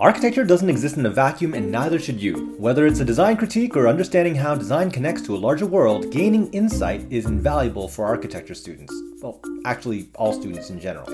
[0.00, 2.54] Architecture doesn't exist in a vacuum and neither should you.
[2.56, 6.48] Whether it's a design critique or understanding how design connects to a larger world, gaining
[6.52, 8.94] insight is invaluable for architecture students.
[9.20, 11.12] Well, actually, all students in general.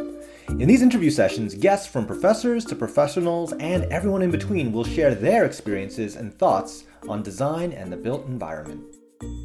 [0.51, 5.15] In these interview sessions, guests from professors to professionals and everyone in between will share
[5.15, 8.94] their experiences and thoughts on design and the built environment.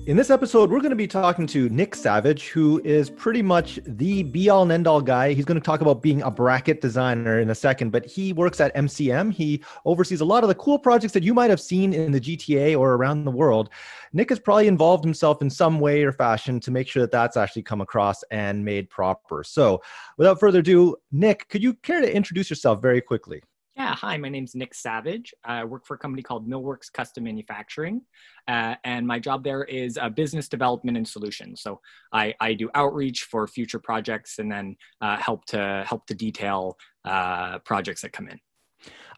[0.09, 3.79] In this episode, we're going to be talking to Nick Savage, who is pretty much
[3.85, 5.33] the be all and end all guy.
[5.33, 8.59] He's going to talk about being a bracket designer in a second, but he works
[8.59, 9.31] at MCM.
[9.31, 12.19] He oversees a lot of the cool projects that you might have seen in the
[12.19, 13.69] GTA or around the world.
[14.11, 17.37] Nick has probably involved himself in some way or fashion to make sure that that's
[17.37, 19.43] actually come across and made proper.
[19.43, 19.79] So,
[20.17, 23.43] without further ado, Nick, could you care to introduce yourself very quickly?
[23.79, 25.33] Yeah, hi, my name's Nick Savage.
[25.45, 28.01] I work for a company called Millworks Custom Manufacturing,
[28.45, 31.61] uh, and my job there is uh, business development and solutions.
[31.61, 31.79] So
[32.11, 36.77] I, I do outreach for future projects and then uh, help to help to detail
[37.05, 38.37] uh, projects that come in.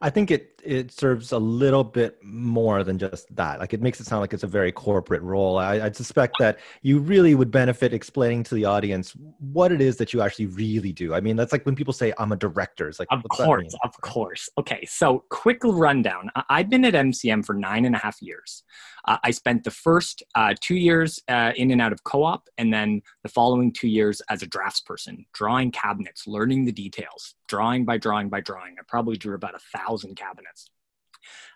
[0.01, 3.59] I think it it serves a little bit more than just that.
[3.59, 5.57] Like it makes it sound like it's a very corporate role.
[5.57, 9.97] I, I suspect that you really would benefit explaining to the audience what it is
[9.97, 11.13] that you actually really do.
[11.13, 12.87] I mean, that's like when people say I'm a director.
[12.89, 14.49] It's like of course, of course.
[14.57, 16.29] Okay, so quick rundown.
[16.49, 18.63] I've been at MCM for nine and a half years.
[19.07, 22.71] Uh, I spent the first uh, two years uh, in and out of co-op, and
[22.71, 27.97] then the following two years as a draftsperson, drawing cabinets, learning the details, drawing by
[27.97, 28.75] drawing by drawing.
[28.79, 30.69] I probably drew about a thousand cabinets.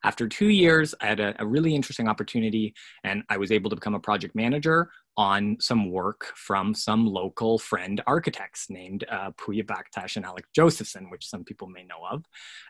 [0.04, 3.76] After two years, I had a, a, really interesting opportunity and I was able to
[3.76, 9.66] become a project manager on some work from some local friend architects named uh, Pooya
[9.66, 12.24] Baktash and Alex Josephson, which some people may know of.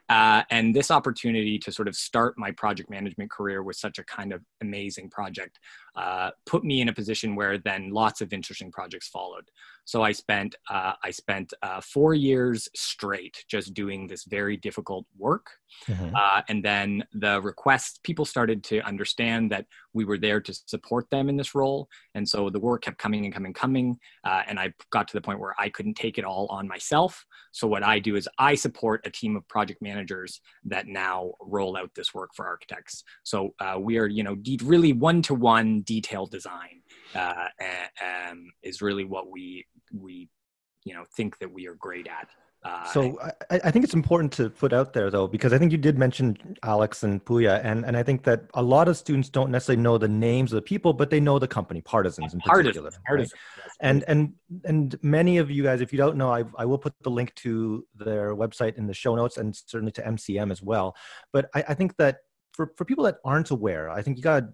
[0.09, 4.03] Uh, and this opportunity to sort of start my project management career with such a
[4.03, 5.59] kind of amazing project
[5.95, 9.49] uh, put me in a position where then lots of interesting projects followed.
[9.85, 15.05] So I spent uh, I spent uh, four years straight just doing this very difficult
[15.15, 15.51] work,
[15.87, 16.15] mm-hmm.
[16.15, 21.09] Uh, and then the requests people started to understand that we were there to support
[21.11, 24.41] them in this role, and so the work kept coming and coming and coming, uh,
[24.47, 27.23] and I got to the point where I couldn't take it all on myself.
[27.51, 31.77] So what I do is I support a team of project managers that now roll
[31.77, 33.03] out this work for architects.
[33.23, 36.81] So uh, we are you know really one to one detailed design
[37.13, 37.47] uh,
[38.29, 40.29] um, is really what we we
[40.83, 42.29] you know think that we are great at.
[42.65, 43.19] Uh, so
[43.51, 45.99] I, I, think it's important to put out there though, because I think you did
[45.99, 49.83] mention Alex and Pooya, and, and I think that a lot of students don't necessarily
[49.83, 52.89] know the names of the people, but they know the company, Partisans in particular.
[53.05, 53.69] Partisans, right?
[53.81, 56.93] And and and many of you guys, if you don't know, I, I will put
[57.03, 60.95] the link to their website in the show notes and certainly to MCM as well.
[61.31, 64.39] But I, I think that for, for people that aren't aware, I think you got
[64.39, 64.47] to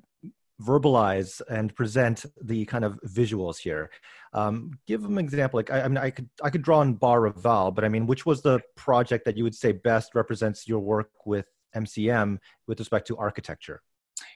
[0.62, 3.90] verbalize and present the kind of visuals here.
[4.34, 5.58] Um, give them an example.
[5.58, 8.08] Like I, I, mean, I could I could draw on Bar Raval, but I mean,
[8.08, 12.80] which was the project that you would say best represents your work with MCM with
[12.80, 13.82] respect to architecture?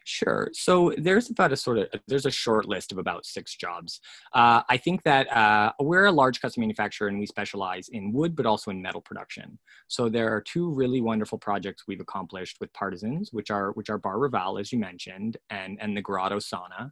[0.04, 0.50] Sure.
[0.54, 4.00] So there's about a sort of there's a short list of about six jobs.
[4.34, 8.36] Uh, I think that uh, we're a large custom manufacturer and we specialize in wood,
[8.36, 9.58] but also in metal production.
[9.88, 13.98] So there are two really wonderful projects we've accomplished with Partisans, which are which are
[13.98, 16.92] Bar Raval, as you mentioned, and and the Grotto Sauna.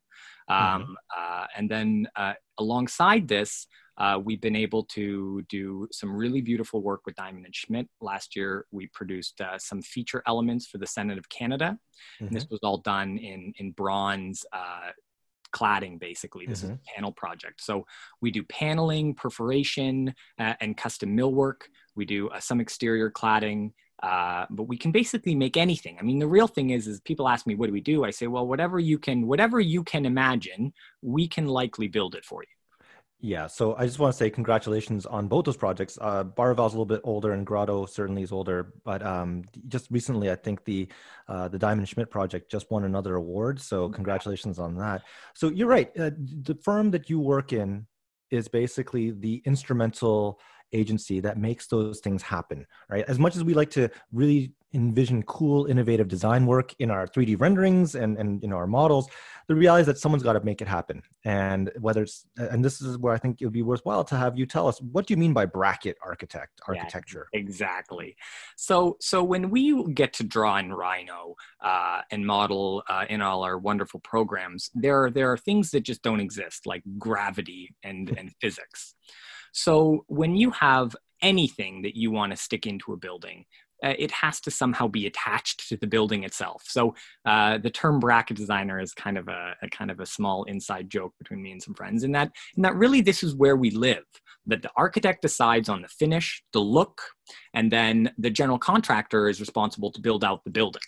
[0.49, 0.53] Mm-hmm.
[0.53, 0.93] Um, mm-hmm.
[1.17, 6.81] uh, and then uh, alongside this, uh, we've been able to do some really beautiful
[6.81, 7.87] work with Diamond and Schmidt.
[8.01, 11.77] Last year, we produced uh, some feature elements for the Senate of Canada.
[12.15, 12.25] Mm-hmm.
[12.25, 12.55] And this mm-hmm.
[12.55, 14.89] was all done in, in bronze uh,
[15.55, 16.47] cladding, basically.
[16.47, 16.73] This mm-hmm.
[16.73, 17.61] is a panel project.
[17.63, 17.85] So
[18.19, 21.61] we do paneling, perforation, uh, and custom millwork.
[21.95, 23.73] We do uh, some exterior cladding.
[24.03, 25.97] Uh, but we can basically make anything.
[25.97, 28.03] I mean, the real thing is, is people ask me, what do we do?
[28.03, 32.25] I say, well, whatever you can, whatever you can imagine, we can likely build it
[32.25, 32.49] for you.
[33.25, 35.97] Yeah, so I just want to say congratulations on both those projects.
[36.01, 38.73] Uh, Bar Raval's a little bit older, and Grotto certainly is older.
[38.83, 40.89] But um, just recently, I think the
[41.29, 43.61] uh, the Diamond Schmidt project just won another award.
[43.61, 45.03] So congratulations on that.
[45.33, 45.89] So you're right.
[45.97, 47.87] Uh, the firm that you work in
[48.29, 50.37] is basically the instrumental
[50.73, 52.65] agency that makes those things happen.
[52.89, 53.05] Right.
[53.07, 57.39] As much as we like to really envision cool, innovative design work in our 3D
[57.39, 59.07] renderings and, and you know our models.
[59.47, 61.01] The reality is that someone's got to make it happen.
[61.25, 64.37] And whether it's and this is where I think it would be worthwhile to have
[64.37, 67.27] you tell us what do you mean by bracket architect architecture?
[67.33, 68.15] Yeah, exactly.
[68.55, 73.43] So so when we get to draw in Rhino uh, and model uh, in all
[73.43, 78.09] our wonderful programs, there are there are things that just don't exist like gravity and
[78.17, 78.95] and physics.
[79.53, 83.45] So when you have anything that you want to stick into a building,
[83.83, 86.63] uh, it has to somehow be attached to the building itself.
[86.65, 86.95] So
[87.25, 90.89] uh, the term bracket designer is kind of a, a, kind of a small inside
[90.89, 92.03] joke between me and some friends.
[92.03, 94.03] And that and that really this is where we live.
[94.45, 97.01] That the architect decides on the finish, the look,
[97.53, 100.81] and then the general contractor is responsible to build out the building.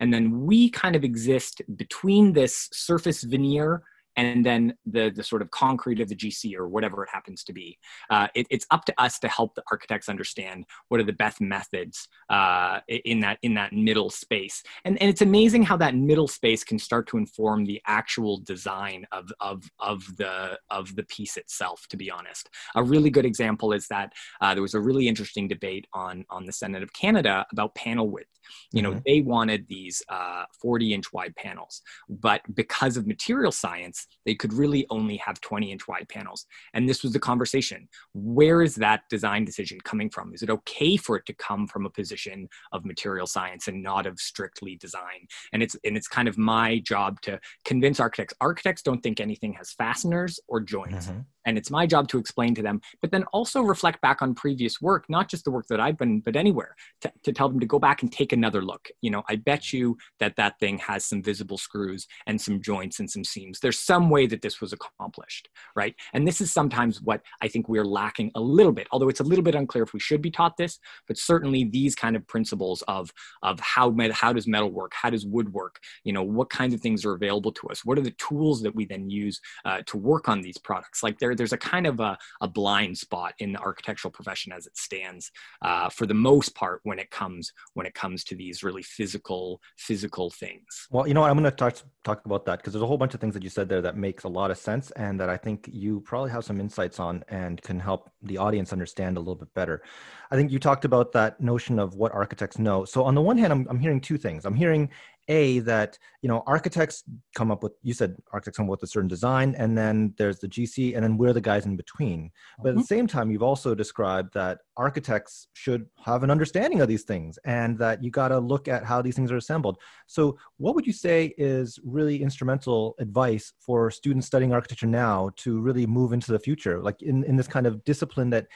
[0.00, 3.82] And then we kind of exist between this surface veneer
[4.16, 7.52] and then the the sort of concrete of the GC or whatever it happens to
[7.52, 7.78] be.
[8.10, 11.40] Uh, it, it's up to us to help the architects understand what are the best
[11.40, 14.62] methods uh, in that in that middle space.
[14.84, 19.06] And and it's amazing how that middle space can start to inform the actual design
[19.12, 21.86] of of of the of the piece itself.
[21.90, 25.48] To be honest, a really good example is that uh, there was a really interesting
[25.48, 28.28] debate on on the Senate of Canada about panel width.
[28.72, 29.00] You know, mm-hmm.
[29.06, 34.52] they wanted these uh, 40 inch wide panels, but because of material science they could
[34.52, 36.46] really only have 20 inch wide panels.
[36.74, 37.88] And this was the conversation.
[38.14, 40.34] Where is that design decision coming from?
[40.34, 44.06] Is it okay for it to come from a position of material science and not
[44.06, 45.26] of strictly design?
[45.52, 48.34] And it's and it's kind of my job to convince architects.
[48.40, 51.06] Architects don't think anything has fasteners or joints.
[51.06, 54.34] Mm-hmm and it's my job to explain to them but then also reflect back on
[54.34, 57.60] previous work not just the work that i've been but anywhere to, to tell them
[57.60, 58.88] to go back and take another look.
[59.00, 63.00] You know i bet you that that thing has some visible screws and some joints
[63.00, 63.60] and some seams.
[63.60, 65.94] There's some way that this was accomplished right?
[66.12, 69.24] And this is sometimes what i think we're lacking a little bit although it's a
[69.24, 72.82] little bit unclear if we should be taught this but certainly these kind of principles
[72.88, 73.12] of
[73.42, 74.92] of how how does metal work?
[74.94, 75.80] How does wood work?
[76.04, 77.84] You know what kinds of things are available to us?
[77.84, 81.02] What are the tools that we then use uh, to work on these products?
[81.02, 84.66] Like there, there's a kind of a, a blind spot in the architectural profession as
[84.66, 85.30] it stands
[85.62, 89.60] uh, for the most part when it comes when it comes to these really physical
[89.76, 90.86] physical things.
[90.90, 92.98] Well, you know, what, I'm going to talk talk about that because there's a whole
[92.98, 95.28] bunch of things that you said there that makes a lot of sense and that
[95.28, 99.20] I think you probably have some insights on and can help the audience understand a
[99.20, 99.82] little bit better.
[100.30, 102.84] I think you talked about that notion of what architects know.
[102.84, 104.44] So on the one hand, I'm, I'm hearing two things.
[104.44, 104.88] I'm hearing
[105.28, 107.04] a that you know architects
[107.34, 110.38] come up with you said architects come up with a certain design and then there's
[110.38, 112.78] the gc and then we're the guys in between but mm-hmm.
[112.78, 117.04] at the same time you've also described that architects should have an understanding of these
[117.04, 120.74] things and that you got to look at how these things are assembled so what
[120.74, 126.12] would you say is really instrumental advice for students studying architecture now to really move
[126.12, 128.46] into the future like in, in this kind of discipline that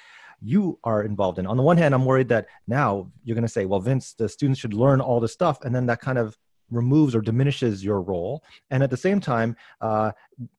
[0.42, 1.46] you are involved in.
[1.46, 4.28] On the one hand, I'm worried that now you're going to say, well, Vince, the
[4.28, 5.58] students should learn all this stuff.
[5.62, 6.36] And then that kind of
[6.70, 8.42] removes or diminishes your role.
[8.70, 10.12] And at the same time, uh,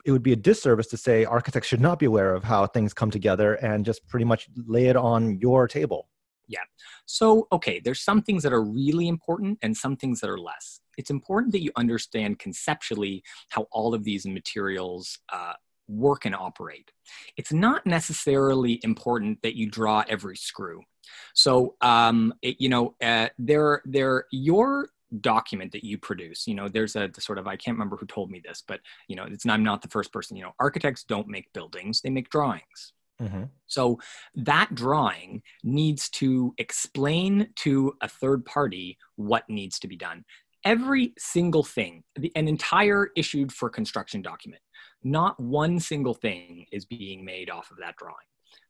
[0.06, 2.94] it would be a disservice to say architects should not be aware of how things
[2.94, 6.08] come together and just pretty much lay it on your table.
[6.48, 6.60] Yeah.
[7.06, 10.80] So, okay, there's some things that are really important and some things that are less.
[10.98, 15.54] It's important that you understand conceptually how all of these materials uh,
[15.90, 16.92] work and operate.
[17.36, 20.82] It's not necessarily important that you draw every screw.
[21.34, 24.90] So, um, it, you know, uh, there, there, your
[25.22, 28.30] document that you produce you know there's a sort of i can't remember who told
[28.30, 31.28] me this but you know it's i'm not the first person you know architects don't
[31.28, 32.94] make buildings they make drawings.
[33.22, 33.46] Mm-hmm.
[33.66, 33.98] so
[34.36, 40.24] that drawing needs to explain to a third party what needs to be done.
[40.64, 44.62] Every single thing the, an entire issued for construction document
[45.04, 48.16] not one single thing is being made off of that drawing.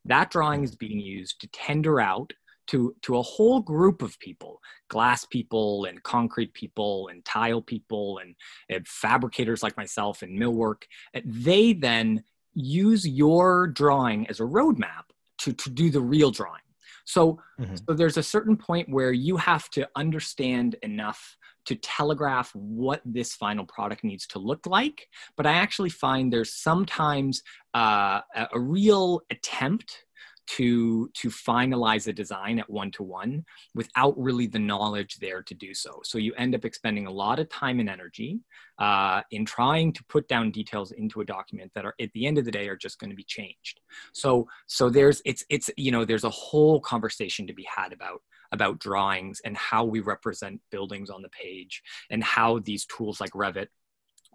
[0.06, 2.33] That drawing is being used to tender out
[2.68, 4.60] to, to a whole group of people
[4.90, 8.36] glass people and concrete people and tile people and,
[8.69, 10.84] and fabricators like myself and millwork.
[11.25, 12.24] They then
[12.54, 15.06] use your drawing as a roadmap
[15.40, 16.62] to, to do the real drawing.
[17.06, 17.75] So, mm-hmm.
[17.75, 23.36] so there's a certain point where you have to understand enough to telegraph what this
[23.36, 25.07] final product needs to look like.
[25.36, 27.44] But I actually find there's sometimes
[27.74, 30.04] uh, a, a real attempt
[30.47, 35.54] to to finalize a design at one to one without really the knowledge there to
[35.54, 35.99] do so.
[36.04, 38.39] So you end up expending a lot of time and energy
[38.80, 42.37] uh, in trying to put down details into a document that are at the end
[42.37, 43.81] of the day are just going to be changed.
[44.13, 48.21] So so there's it's it's you know there's a whole conversation to be had about
[48.54, 53.31] about drawings and how we represent buildings on the page and how these tools like
[53.31, 53.68] revit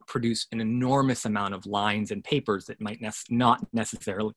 [0.07, 4.35] produce an enormous amount of lines and papers that might ne- not necessarily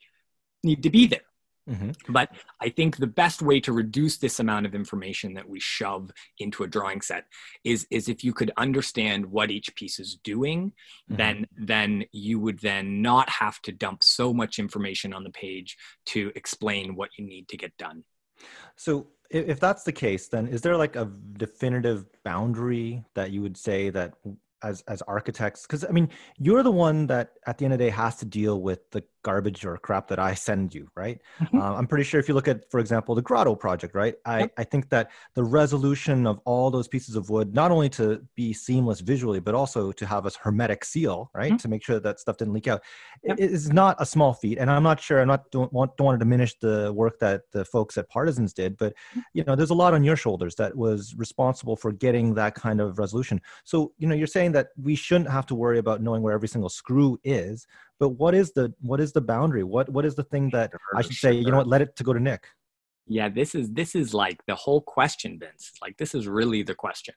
[0.64, 1.22] need to be there
[1.70, 2.14] Mm-hmm.
[2.14, 2.30] But
[2.62, 6.64] I think the best way to reduce this amount of information that we shove into
[6.64, 7.26] a drawing set
[7.64, 10.74] is is if you could understand what each piece is doing,
[11.10, 11.16] mm-hmm.
[11.16, 15.78] then then you would then not have to dump so much information on the page
[16.08, 18.04] to explain what you need to get done.
[18.76, 23.58] So if that's the case, then is there like a definitive boundary that you would
[23.58, 24.14] say that
[24.64, 27.86] as as architects because i mean you're the one that at the end of the
[27.86, 31.20] day has to deal with the garbage or crap that I send you, right?
[31.42, 31.60] Mm-hmm.
[31.60, 34.14] Uh, I'm pretty sure if you look at, for example, the Grotto project, right?
[34.24, 34.54] I, yep.
[34.58, 38.54] I think that the resolution of all those pieces of wood, not only to be
[38.54, 41.58] seamless visually, but also to have a hermetic seal, right, mm-hmm.
[41.58, 42.84] to make sure that, that stuff didn't leak out,
[43.24, 43.38] yep.
[43.40, 44.60] it is not a small feat.
[44.60, 47.42] And I'm not sure, I'm not don't want don't want to diminish the work that
[47.52, 49.22] the folks at Partisans did, but mm-hmm.
[49.34, 52.80] you know, there's a lot on your shoulders that was responsible for getting that kind
[52.80, 53.42] of resolution.
[53.64, 56.48] So you know, you're saying that we shouldn't have to worry about knowing where every
[56.48, 57.66] single screw is
[58.00, 59.64] but what is the what is the boundary?
[59.64, 62.04] What what is the thing that i should say you know what let it to
[62.04, 62.46] go to nick?
[63.08, 65.72] Yeah this is this is like the whole question vince.
[65.82, 67.16] Like this is really the question.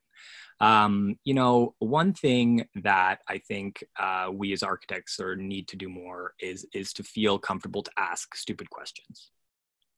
[0.60, 5.76] Um, you know one thing that i think uh, we as architects or need to
[5.76, 9.30] do more is is to feel comfortable to ask stupid questions.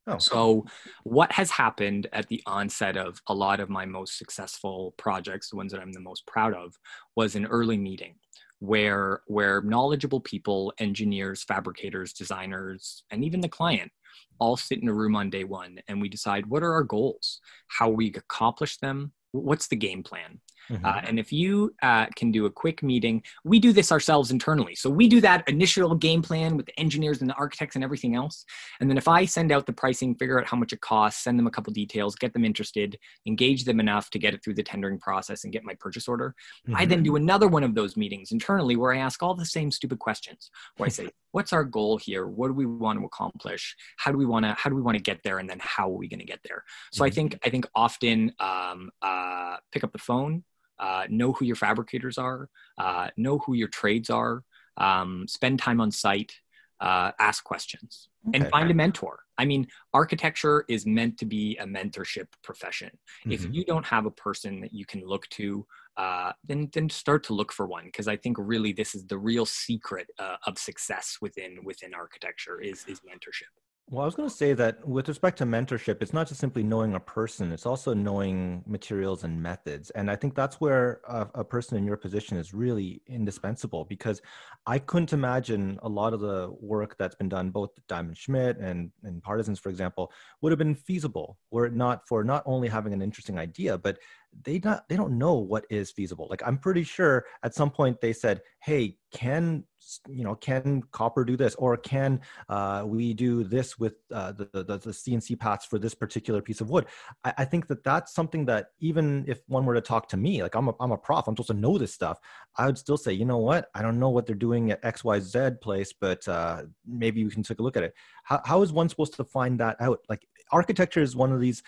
[0.07, 0.19] Oh.
[0.19, 0.67] So,
[1.05, 5.57] what has happened at the onset of a lot of my most successful projects, the
[5.57, 6.75] ones that I'm the most proud of,
[7.17, 8.15] was an early meeting
[8.61, 13.91] where where knowledgeable people engineers fabricators designers and even the client
[14.39, 17.41] all sit in a room on day one and we decide what are our goals
[17.69, 20.39] how we accomplish them what's the game plan
[20.71, 20.85] Mm-hmm.
[20.85, 24.75] Uh, and if you uh, can do a quick meeting, we do this ourselves internally.
[24.75, 28.15] So we do that initial game plan with the engineers and the architects and everything
[28.15, 28.45] else.
[28.81, 31.39] And then if I send out the pricing, figure out how much it costs, send
[31.39, 34.63] them a couple details, get them interested, engage them enough to get it through the
[34.63, 36.35] tendering process and get my purchase order,
[36.67, 36.77] mm-hmm.
[36.77, 37.05] I then mm-hmm.
[37.05, 40.51] do another one of those meetings internally where I ask all the same stupid questions.
[40.77, 42.27] Where I say, what's our goal here?
[42.27, 43.77] What do we want to accomplish?
[43.97, 45.39] How do we want to how do we want to get there?
[45.39, 46.65] And then how are we going to get there?
[46.93, 47.07] So mm-hmm.
[47.07, 50.45] I think I think often um, uh, pick up the phone
[50.81, 54.43] uh, know who your fabricators are, uh, know who your trades are,
[54.79, 56.33] um, spend time on site,
[56.81, 58.39] uh, ask questions, okay.
[58.39, 59.21] and find a mentor.
[59.37, 62.91] I mean, architecture is meant to be a mentorship profession.
[63.21, 63.33] Mm-hmm.
[63.33, 67.23] If you don't have a person that you can look to, uh, then then start
[67.25, 70.59] to look for one because I think really this is the real secret uh, of
[70.59, 73.53] success within within architecture is is mentorship.
[73.93, 76.63] Well, I was going to say that with respect to mentorship, it's not just simply
[76.63, 79.91] knowing a person, it's also knowing materials and methods.
[79.91, 84.23] And I think that's where a, a, person in your position is really indispensable because
[84.65, 88.93] I couldn't imagine a lot of the work that's been done, both Diamond Schmidt and,
[89.03, 92.93] and Partisans, for example, would have been feasible were it not for not only having
[92.93, 93.99] an interesting idea, but
[94.45, 96.27] they not they don't know what is feasible.
[96.31, 99.65] Like i'm pretty sure at some point they said hey can
[100.09, 101.55] you know can copper do this?
[101.57, 105.95] Or can uh, we do this with uh, the, the, the cnc paths for this
[105.95, 106.87] particular piece of wood?
[107.25, 110.43] I, I, think that that's something that even if one were to talk to me
[110.43, 112.19] like i'm a, I'm a prof i'm supposed to know this stuff
[112.57, 113.69] i would still say you know what?
[113.75, 117.59] I don't know what they're doing at xyz place but uh, maybe we can take
[117.59, 117.95] a look at it.
[118.25, 120.01] How, how is one supposed to find that out?
[120.09, 121.63] Like architecture is one of these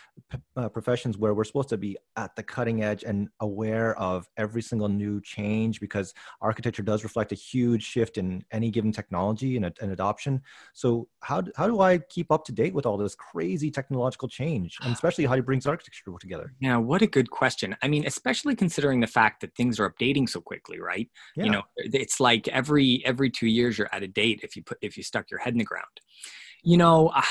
[0.57, 4.63] uh, professions where we're supposed to be at the cutting edge and aware of every
[4.63, 9.65] single new change because architecture does reflect a huge shift in any given technology and,
[9.81, 10.41] and adoption.
[10.75, 14.79] So how, how do I keep up to date with all this crazy technological change
[14.83, 16.53] and especially how it brings architecture together?
[16.61, 17.75] Yeah, what a good question.
[17.83, 21.09] I mean, especially considering the fact that things are updating so quickly, right?
[21.35, 21.45] Yeah.
[21.45, 24.79] You know, it's like every every 2 years you're at a date if you put
[24.83, 26.01] if you stuck your head in the ground.
[26.63, 27.23] You know, uh,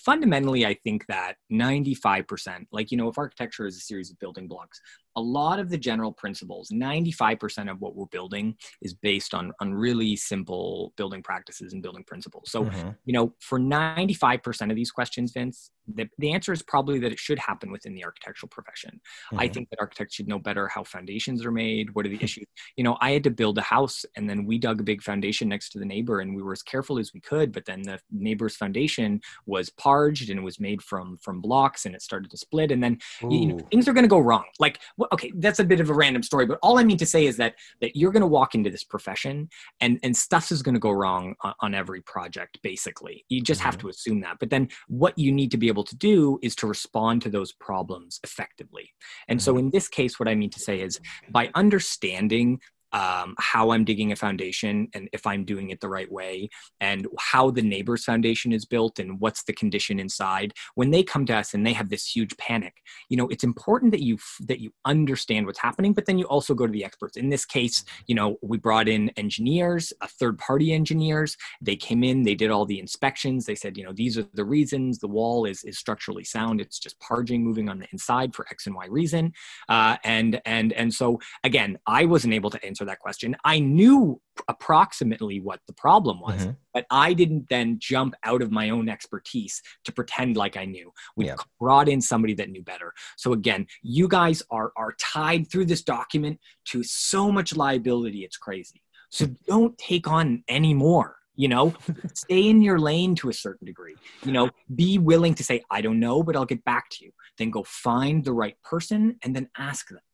[0.00, 4.48] fundamentally, I think that 95%, like, you know, if architecture is a series of building
[4.48, 4.80] blocks,
[5.16, 9.74] a lot of the general principles 95% of what we're building is based on on
[9.74, 12.50] really simple building practices and building principles.
[12.50, 12.90] So mm-hmm.
[13.04, 17.18] you know for 95% of these questions vince the, the answer is probably that it
[17.18, 19.00] should happen within the architectural profession.
[19.00, 19.40] Mm-hmm.
[19.40, 22.44] i think that architects should know better how foundations are made what are the issues.
[22.76, 25.48] You know i had to build a house and then we dug a big foundation
[25.48, 27.98] next to the neighbor and we were as careful as we could but then the
[28.10, 32.36] neighbor's foundation was parged and it was made from from blocks and it started to
[32.36, 32.98] split and then
[33.28, 34.44] you know, things are going to go wrong.
[34.58, 34.80] Like
[35.12, 37.36] okay, that's a bit of a random story, but all I mean to say is
[37.36, 39.48] that that you're going to walk into this profession
[39.80, 42.58] and and stuff is going to go wrong on, on, every project.
[42.62, 43.66] Basically, you just mm-hmm.
[43.66, 44.38] have to assume that.
[44.38, 47.52] But then what you need to be able to do is to respond to those
[47.52, 48.92] problems effectively.
[49.28, 49.44] And mm-hmm.
[49.44, 52.60] so in this case, what I mean to say is by understanding
[52.92, 56.48] um, how I'm digging a foundation and if I'm doing it the right way,
[56.80, 60.52] and how the neighbor's foundation is built and what's the condition inside.
[60.74, 62.74] When they come to us and they have this huge panic,
[63.08, 66.54] you know, it's important that you that you understand what's happening, but then you also
[66.54, 67.16] go to the experts.
[67.16, 71.36] In this case, you know, we brought in engineers, a third party engineers.
[71.60, 73.46] They came in, they did all the inspections.
[73.46, 76.60] They said, you know, these are the reasons the wall is is structurally sound.
[76.60, 79.32] It's just parging moving on the inside for X and Y reason.
[79.68, 83.36] Uh, and and and so again, I wasn't able to answer answer that question.
[83.44, 86.52] I knew approximately what the problem was, mm-hmm.
[86.72, 90.92] but I didn't then jump out of my own expertise to pretend like I knew.
[91.16, 91.36] We yeah.
[91.58, 92.92] brought in somebody that knew better.
[93.16, 98.24] So again, you guys are are tied through this document to so much liability.
[98.24, 98.82] It's crazy.
[99.10, 101.16] So don't take on any more.
[101.42, 101.66] you know
[102.24, 103.96] stay in your lane to a certain degree
[104.26, 104.46] you know
[104.80, 107.62] be willing to say i don't know but i'll get back to you then go
[107.86, 110.04] find the right person and then ask them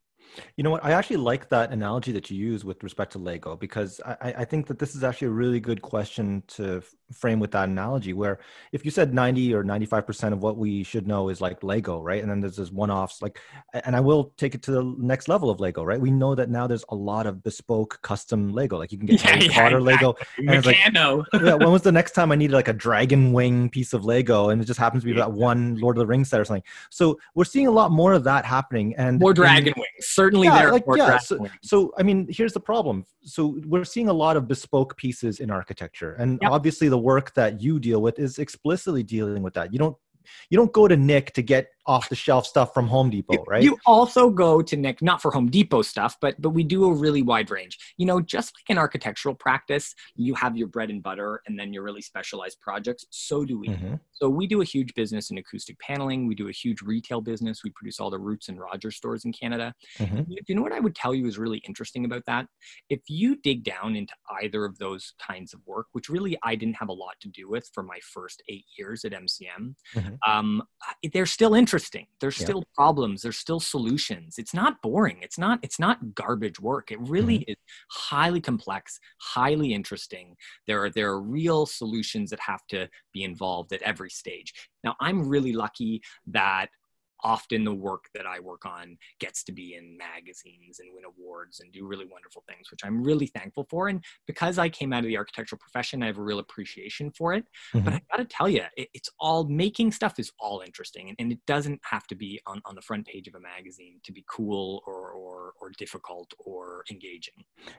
[0.56, 0.84] you know what?
[0.84, 4.44] I actually like that analogy that you use with respect to Lego because I, I
[4.44, 8.12] think that this is actually a really good question to frame with that analogy.
[8.12, 8.40] Where
[8.72, 12.20] if you said 90 or 95% of what we should know is like Lego, right?
[12.20, 13.40] And then there's this one offs, like,
[13.84, 16.00] and I will take it to the next level of Lego, right?
[16.00, 18.78] We know that now there's a lot of bespoke custom Lego.
[18.78, 19.92] Like you can get yeah, Harry yeah, Potter exactly.
[19.92, 20.14] Lego.
[20.38, 21.24] And Meccano.
[21.32, 24.04] Like, yeah, when was the next time I needed like a dragon wing piece of
[24.04, 24.50] Lego?
[24.50, 25.20] And it just happens to be yeah.
[25.20, 26.64] that one Lord of the Rings set or something.
[26.90, 28.94] So we're seeing a lot more of that happening.
[28.96, 32.54] And more dragon and, wings certainly yeah, there like, yeah, so, so, i mean here's
[32.58, 33.04] the problem.
[33.22, 36.50] So we're seeing a lot of bespoke pieces in architecture and yep.
[36.50, 39.72] obviously the work that you deal with is explicitly dealing with that.
[39.72, 39.96] You don't
[40.50, 43.62] you don't go to Nick to get off the shelf stuff from Home Depot, right?
[43.62, 46.92] You also go to Nick not for Home Depot stuff, but but we do a
[46.92, 47.78] really wide range.
[47.96, 51.72] You know, just like in architectural practice, you have your bread and butter and then
[51.72, 53.06] your really specialized projects.
[53.10, 53.68] So do we.
[53.68, 53.94] Mm-hmm.
[54.12, 56.26] So we do a huge business in acoustic paneling.
[56.26, 57.62] We do a huge retail business.
[57.62, 59.74] We produce all the Roots and Rogers stores in Canada.
[59.98, 60.30] Mm-hmm.
[60.30, 62.46] You, you know what I would tell you is really interesting about that?
[62.88, 66.76] If you dig down into either of those kinds of work, which really I didn't
[66.76, 70.14] have a lot to do with for my first eight years at MCM, mm-hmm.
[70.30, 70.62] um,
[71.12, 72.06] they're still interesting interesting.
[72.20, 72.46] There's yeah.
[72.46, 73.20] still problems.
[73.20, 74.36] There's still solutions.
[74.38, 75.18] It's not boring.
[75.20, 76.90] It's not it's not garbage work.
[76.90, 77.50] It really mm-hmm.
[77.50, 77.56] is
[77.90, 80.36] highly complex highly interesting.
[80.66, 84.52] There are there are real solutions that have to be involved at every stage.
[84.84, 86.68] Now i'm really lucky that
[87.22, 91.60] often the work that I work on gets to be in magazines and win awards
[91.60, 93.88] and do really wonderful things, which I'm really thankful for.
[93.88, 97.34] And because I came out of the architectural profession, I have a real appreciation for
[97.34, 97.44] it.
[97.74, 97.84] Mm-hmm.
[97.84, 101.16] But I got to tell you, it, it's all making stuff is all interesting, and,
[101.18, 104.12] and, it doesn't have to be on, on the front page of a magazine to
[104.12, 107.34] be cool or, or or difficult or engaging.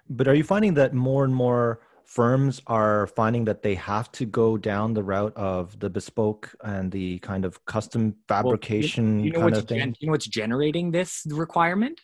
[0.10, 4.25] But are you finding that more and more firms are finding that they have to
[4.25, 9.31] go down the route of the bespoke and the kind of custom fabrication well, you
[9.33, 9.79] know kind of thing.
[9.79, 11.99] Gen- you know what's generating this requirement?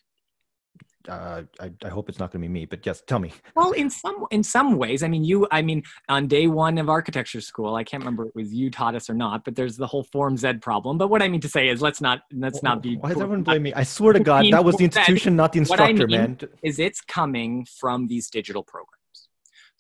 [1.08, 3.34] Uh, I, I, hope it's not going to be me, but yes, tell me.
[3.58, 6.88] Well, in some in some ways, I mean, you, I mean, on day one of
[6.88, 9.88] architecture school, I can't remember it was you taught us or not, but there's the
[9.88, 10.98] whole Form Z problem.
[10.98, 12.96] But what I mean to say is, let's not let's not be.
[12.96, 13.74] Why does everyone blame me?
[13.74, 16.38] I swear to God, that was the institution, not the instructor, I mean man.
[16.62, 19.03] Is it's coming from these digital programs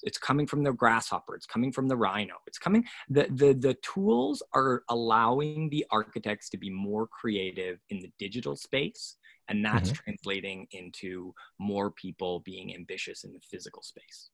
[0.03, 3.75] it's coming from the grasshopper it's coming from the rhino it's coming the the the
[3.75, 9.17] tools are allowing the architects to be more creative in the digital space
[9.49, 10.03] and that's mm-hmm.
[10.03, 14.29] translating into more people being ambitious in the physical space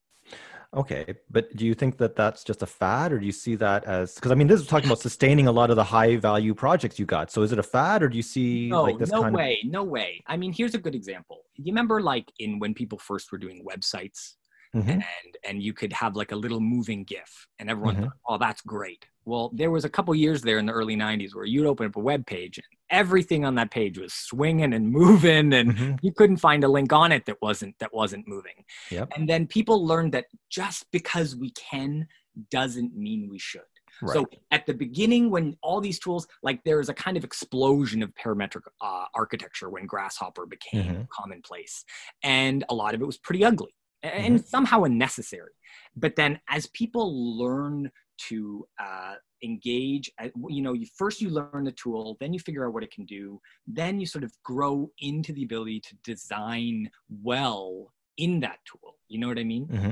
[0.76, 3.86] Okay, but do you think that that's just a fad, or do you see that
[3.86, 6.54] as because I mean, this is talking about sustaining a lot of the high value
[6.54, 7.32] projects you got.
[7.32, 9.60] So is it a fad, or do you see no, like this no kind way,
[9.64, 9.72] of...
[9.72, 10.24] no way.
[10.28, 11.42] I mean, here's a good example.
[11.56, 14.36] You remember, like in when people first were doing websites,
[14.76, 14.90] mm-hmm.
[14.90, 15.04] and
[15.48, 18.04] and you could have like a little moving gif and everyone mm-hmm.
[18.06, 21.34] thought, oh that's great well there was a couple years there in the early 90s
[21.34, 24.92] where you'd open up a web page and everything on that page was swinging and
[24.92, 25.96] moving and mm-hmm.
[26.02, 29.10] you couldn't find a link on it that wasn't that wasn't moving yep.
[29.16, 32.08] and then people learned that just because we can
[32.52, 33.62] doesn't mean we should
[34.02, 34.14] Right.
[34.14, 38.02] So at the beginning, when all these tools, like there was a kind of explosion
[38.02, 41.02] of parametric uh, architecture when Grasshopper became mm-hmm.
[41.12, 41.84] commonplace,
[42.24, 43.74] and a lot of it was pretty ugly
[44.04, 44.46] and mm-hmm.
[44.46, 45.52] somehow unnecessary.
[45.96, 47.92] But then as people learn
[48.30, 52.66] to uh, engage, uh, you know, you first you learn the tool, then you figure
[52.66, 56.90] out what it can do, then you sort of grow into the ability to design
[57.22, 58.96] well in that tool.
[59.08, 59.68] You know what I mean?
[59.68, 59.92] Mm-hmm.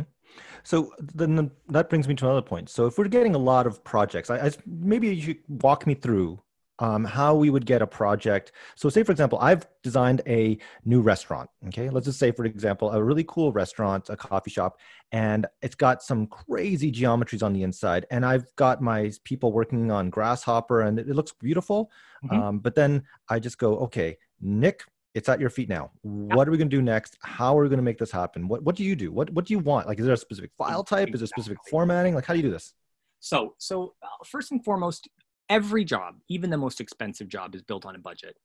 [0.64, 2.70] So then that brings me to another point.
[2.70, 5.94] So if we're getting a lot of projects, I, I maybe you should walk me
[5.94, 6.40] through
[6.80, 8.52] um, how we would get a project.
[8.76, 11.50] So, say for example, I've designed a new restaurant.
[11.68, 14.80] Okay, let's just say for example, a really cool restaurant, a coffee shop,
[15.12, 18.06] and it's got some crazy geometries on the inside.
[18.12, 21.92] And I've got my people working on Grasshopper, and it, it looks beautiful.
[22.24, 22.42] Mm-hmm.
[22.42, 25.90] Um, but then I just go, okay, Nick, it's at your feet now.
[26.04, 27.18] What are we going to do next?
[27.22, 28.48] How are we going to make this happen?
[28.48, 29.12] What What do you do?
[29.12, 29.88] What What do you want?
[29.88, 31.10] Like, is there a specific file type?
[31.14, 32.14] Is there specific formatting?
[32.14, 32.74] Like, how do you do this?
[33.20, 35.10] So, so uh, first and foremost,
[35.50, 38.36] every job, even the most expensive job, is built on a budget.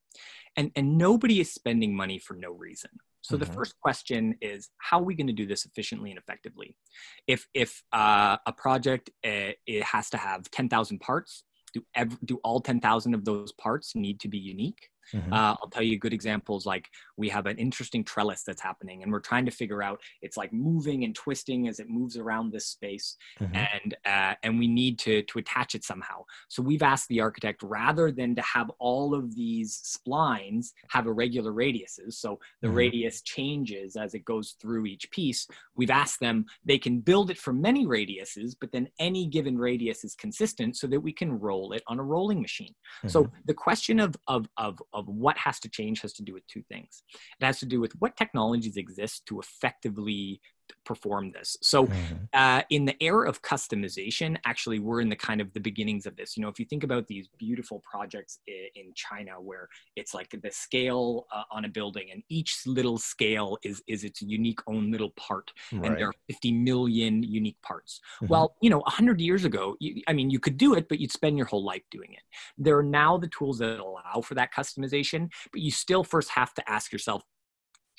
[0.56, 2.90] And, and nobody is spending money for no reason.
[3.22, 3.44] So mm-hmm.
[3.44, 6.76] the first question is, how are we going to do this efficiently and effectively?
[7.26, 12.38] If, if uh, a project uh, it has to have 10,000 parts, do, ev- do
[12.44, 14.88] all 10,000 of those parts need to be unique?
[15.12, 15.32] Mm-hmm.
[15.32, 19.12] Uh, I'll tell you good examples like we have an interesting trellis that's happening, and
[19.12, 22.66] we're trying to figure out it's like moving and twisting as it moves around this
[22.66, 23.54] space, mm-hmm.
[23.54, 26.24] and uh, and we need to to attach it somehow.
[26.48, 31.52] So we've asked the architect rather than to have all of these splines have irregular
[31.52, 32.76] radiuses, so the mm-hmm.
[32.76, 35.46] radius changes as it goes through each piece.
[35.76, 40.04] We've asked them they can build it for many radiuses, but then any given radius
[40.04, 42.74] is consistent, so that we can roll it on a rolling machine.
[43.06, 43.36] So mm-hmm.
[43.44, 46.62] the question of of of of what has to change has to do with two
[46.62, 47.02] things.
[47.40, 50.40] It has to do with what technologies exist to effectively
[50.84, 51.56] perform this.
[51.62, 52.14] So, mm-hmm.
[52.32, 56.16] uh, in the era of customization, actually, we're in the kind of the beginnings of
[56.16, 56.36] this.
[56.36, 60.50] You know, if you think about these beautiful projects in China, where it's like the
[60.50, 65.10] scale uh, on a building, and each little scale is is its unique own little
[65.10, 65.86] part, right.
[65.86, 68.00] and there are 50 million unique parts.
[68.16, 68.32] Mm-hmm.
[68.32, 71.12] Well, you know, 100 years ago, you, I mean, you could do it, but you'd
[71.12, 72.22] spend your whole life doing it.
[72.58, 76.54] There are now the tools that allow for that customization, but you still first have
[76.54, 77.22] to ask yourself,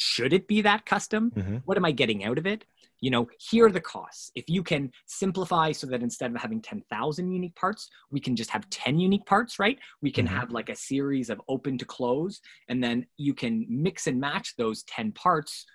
[0.03, 1.31] should it be that custom?
[1.31, 1.57] Mm-hmm.
[1.65, 2.65] what am i getting out of it?
[2.99, 4.31] You know here are the costs.
[4.35, 8.49] If you can simplify so that instead of having 10,000 unique parts we can just
[8.49, 9.79] have 10 unique parts right?
[10.01, 10.35] We can mm-hmm.
[10.35, 14.55] have like a series of open to close and then you can mix and match
[14.57, 15.65] those 10 parts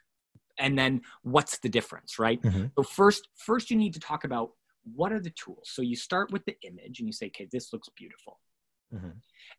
[0.58, 2.40] and then what's the difference right?
[2.42, 2.66] Mm-hmm.
[2.76, 4.50] so first first you need to talk about
[4.94, 5.68] what are the tools.
[5.76, 8.40] So you start with the image and you say okay this looks beautiful
[8.94, 9.10] Mm-hmm.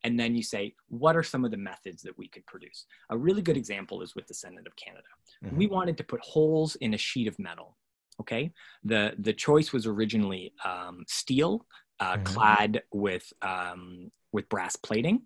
[0.03, 2.85] And then you say, what are some of the methods that we could produce?
[3.09, 5.07] A really good example is with the Senate of Canada.
[5.43, 5.57] Mm-hmm.
[5.57, 7.77] We wanted to put holes in a sheet of metal.
[8.21, 8.51] Okay.
[8.83, 11.65] The, the choice was originally um, steel
[11.99, 12.23] uh, mm-hmm.
[12.23, 15.23] clad with, um, with brass plating.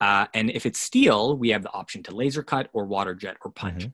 [0.00, 3.36] Uh, and if it's steel, we have the option to laser cut or water jet
[3.44, 3.82] or punch.
[3.82, 3.90] Mm-hmm.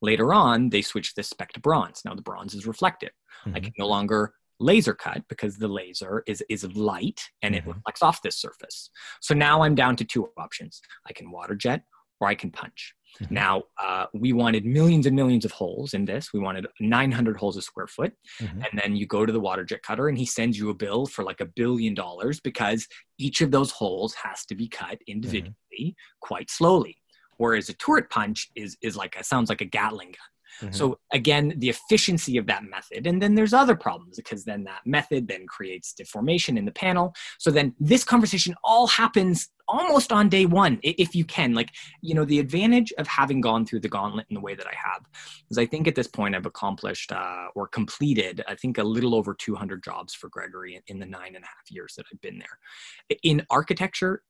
[0.00, 2.02] Later on, they switched this spec to bronze.
[2.04, 3.10] Now the bronze is reflective.
[3.46, 3.82] I can mm-hmm.
[3.82, 7.68] no longer laser cut because the laser is, is light and mm-hmm.
[7.68, 8.90] it reflects off this surface.
[9.20, 10.80] So now I'm down to two options.
[11.08, 11.82] I can water jet
[12.20, 12.94] or I can punch.
[13.20, 13.34] Mm-hmm.
[13.34, 16.32] Now, uh, we wanted millions and millions of holes in this.
[16.32, 18.12] We wanted 900 holes a square foot.
[18.40, 18.60] Mm-hmm.
[18.60, 21.06] And then you go to the water jet cutter and he sends you a bill
[21.06, 22.86] for like a billion dollars because
[23.18, 25.90] each of those holes has to be cut individually mm-hmm.
[26.20, 26.96] quite slowly.
[27.38, 30.31] Whereas a turret punch is, is like a, sounds like a Gatling gun.
[30.60, 30.74] Mm-hmm.
[30.74, 33.06] So again, the efficiency of that method.
[33.06, 37.14] And then there's other problems because then that method then creates deformation in the panel.
[37.38, 41.70] So then this conversation all happens almost on day one if you can like
[42.02, 44.74] you know the advantage of having gone through the gauntlet in the way that i
[44.74, 45.02] have
[45.50, 49.14] is i think at this point i've accomplished uh, or completed i think a little
[49.14, 52.38] over 200 jobs for gregory in, the nine and a half years that i've been
[52.38, 53.16] there.
[53.22, 54.22] In architecture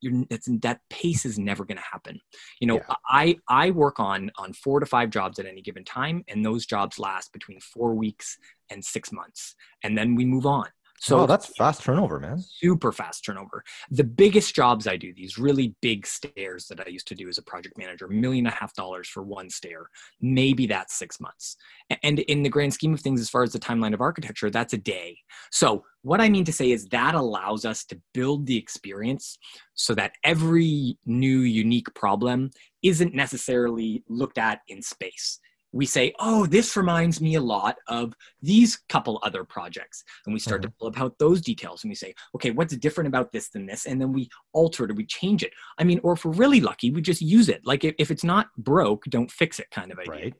[0.61, 2.19] that pace is never going to happen.
[2.59, 2.95] You know yeah.
[3.09, 6.65] i i work on on four to five jobs at any given time and those
[6.65, 8.37] jobs last between four weeks
[8.69, 10.67] and six months and then we move on
[11.03, 12.39] so oh, that's fast turnover, man.
[12.39, 13.61] Super fast turnover.
[13.91, 17.37] The biggest jobs I do, these really big stairs that I used to do as
[17.37, 19.89] a project manager, million and a half dollars for one stair.
[20.21, 21.57] Maybe that's six months.
[22.03, 24.71] And in the grand scheme of things, as far as the timeline of architecture, that's
[24.71, 25.17] a day.
[25.51, 29.37] So what I mean to say is that allows us to build the experience
[29.73, 32.49] so that every new unique problem
[32.81, 35.41] isn't necessarily looked at in space
[35.73, 40.03] we say, oh, this reminds me a lot of these couple other projects.
[40.25, 40.69] And we start mm-hmm.
[40.69, 43.85] to pull about those details and we say, okay, what's different about this than this?
[43.85, 45.51] And then we alter it or we change it.
[45.79, 47.61] I mean, or if we're really lucky, we just use it.
[47.65, 50.13] Like if, if it's not broke, don't fix it kind of idea.
[50.13, 50.33] Right.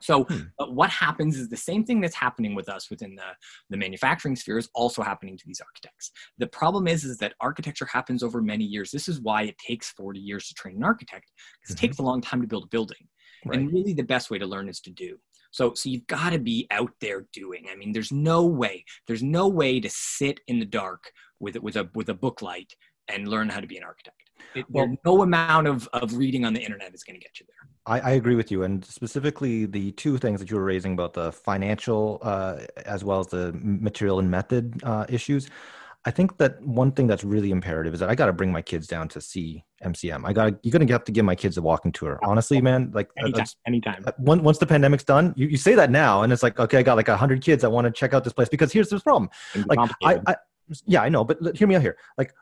[0.00, 0.42] So hmm.
[0.74, 3.22] what happens is the same thing that's happening with us within the,
[3.68, 6.10] the manufacturing sphere is also happening to these architects.
[6.38, 8.90] The problem is, is that architecture happens over many years.
[8.90, 11.84] This is why it takes 40 years to train an architect because mm-hmm.
[11.84, 13.08] it takes a long time to build a building.
[13.44, 13.58] Right.
[13.58, 15.18] And really the best way to learn is to do.
[15.52, 17.66] So, so you've got to be out there doing.
[17.70, 21.76] I mean, there's no way, there's no way to sit in the dark with with
[21.76, 22.72] a with a book light
[23.08, 24.16] and learn how to be an architect.
[24.54, 27.46] It, well, no amount of, of reading on the internet is going to get you
[27.46, 27.70] there.
[27.86, 31.12] I, I, agree with you, and specifically the two things that you were raising about
[31.12, 35.48] the financial uh, as well as the material and method uh, issues.
[36.06, 38.62] I think that one thing that's really imperative is that I got to bring my
[38.62, 40.22] kids down to see MCM.
[40.24, 42.18] I got you're gonna have to give my kids a walking tour.
[42.22, 43.46] Honestly, man, like anytime.
[43.66, 44.04] anytime.
[44.06, 46.82] Uh, once the pandemic's done, you, you say that now, and it's like okay, I
[46.82, 49.28] got like hundred kids that want to check out this place because here's this problem.
[49.66, 50.36] Like I, I,
[50.86, 51.98] yeah, I know, but hear me out here.
[52.16, 52.32] Like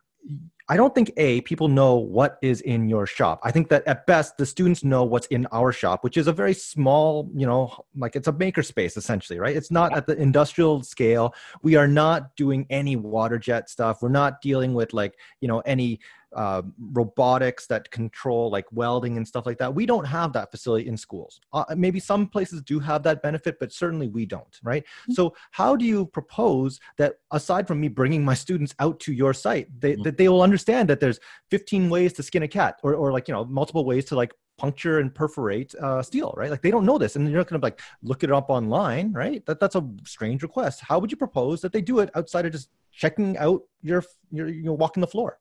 [0.70, 3.40] I don't think a people know what is in your shop.
[3.42, 6.32] I think that at best the students know what's in our shop, which is a
[6.32, 9.56] very small, you know, like it's a maker space essentially, right?
[9.56, 11.34] It's not at the industrial scale.
[11.62, 14.02] We are not doing any water jet stuff.
[14.02, 16.00] We're not dealing with like, you know, any
[16.34, 16.62] uh,
[16.92, 19.74] robotics that control like welding and stuff like that.
[19.74, 21.40] We don't have that facility in schools.
[21.52, 24.84] Uh, maybe some places do have that benefit, but certainly we don't, right?
[24.84, 25.12] Mm-hmm.
[25.12, 29.32] So how do you propose that aside from me bringing my students out to your
[29.32, 30.02] site, they, mm-hmm.
[30.02, 33.28] that they will understand that there's 15 ways to skin a cat or, or like,
[33.28, 36.50] you know, multiple ways to like puncture and perforate uh, steel, right?
[36.50, 39.12] Like they don't know this, and you're not going to like look it up online,
[39.12, 39.44] right?
[39.46, 40.80] That that's a strange request.
[40.80, 44.48] How would you propose that they do it outside of just checking out your your
[44.48, 45.38] you know walking the floor?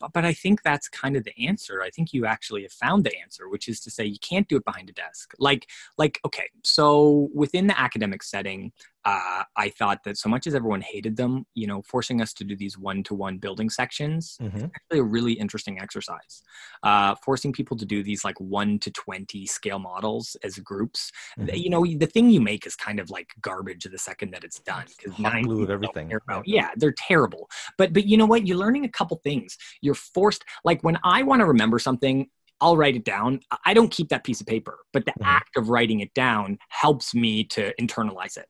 [0.00, 1.82] But, I think that's kind of the answer.
[1.82, 4.56] I think you actually have found the answer, which is to say you can't do
[4.56, 5.32] it behind a desk.
[5.38, 8.72] Like, like okay, so within the academic setting,
[9.04, 12.44] uh, I thought that so much as everyone hated them, you know, forcing us to
[12.44, 14.64] do these one-to-one building sections, mm-hmm.
[14.64, 16.42] actually a really interesting exercise.
[16.82, 21.10] Uh, forcing people to do these like one to twenty scale models as groups.
[21.38, 21.54] Mm-hmm.
[21.54, 24.60] You know, the thing you make is kind of like garbage the second that it's
[24.60, 26.10] done because nine glue of everything.
[26.10, 26.42] Yeah.
[26.44, 27.48] yeah, they're terrible.
[27.76, 28.46] But but you know what?
[28.46, 29.56] You're learning a couple things.
[29.80, 30.44] You're forced.
[30.64, 32.28] Like when I want to remember something,
[32.60, 33.40] I'll write it down.
[33.64, 35.24] I don't keep that piece of paper, but the mm-hmm.
[35.24, 38.46] act of writing it down helps me to internalize it.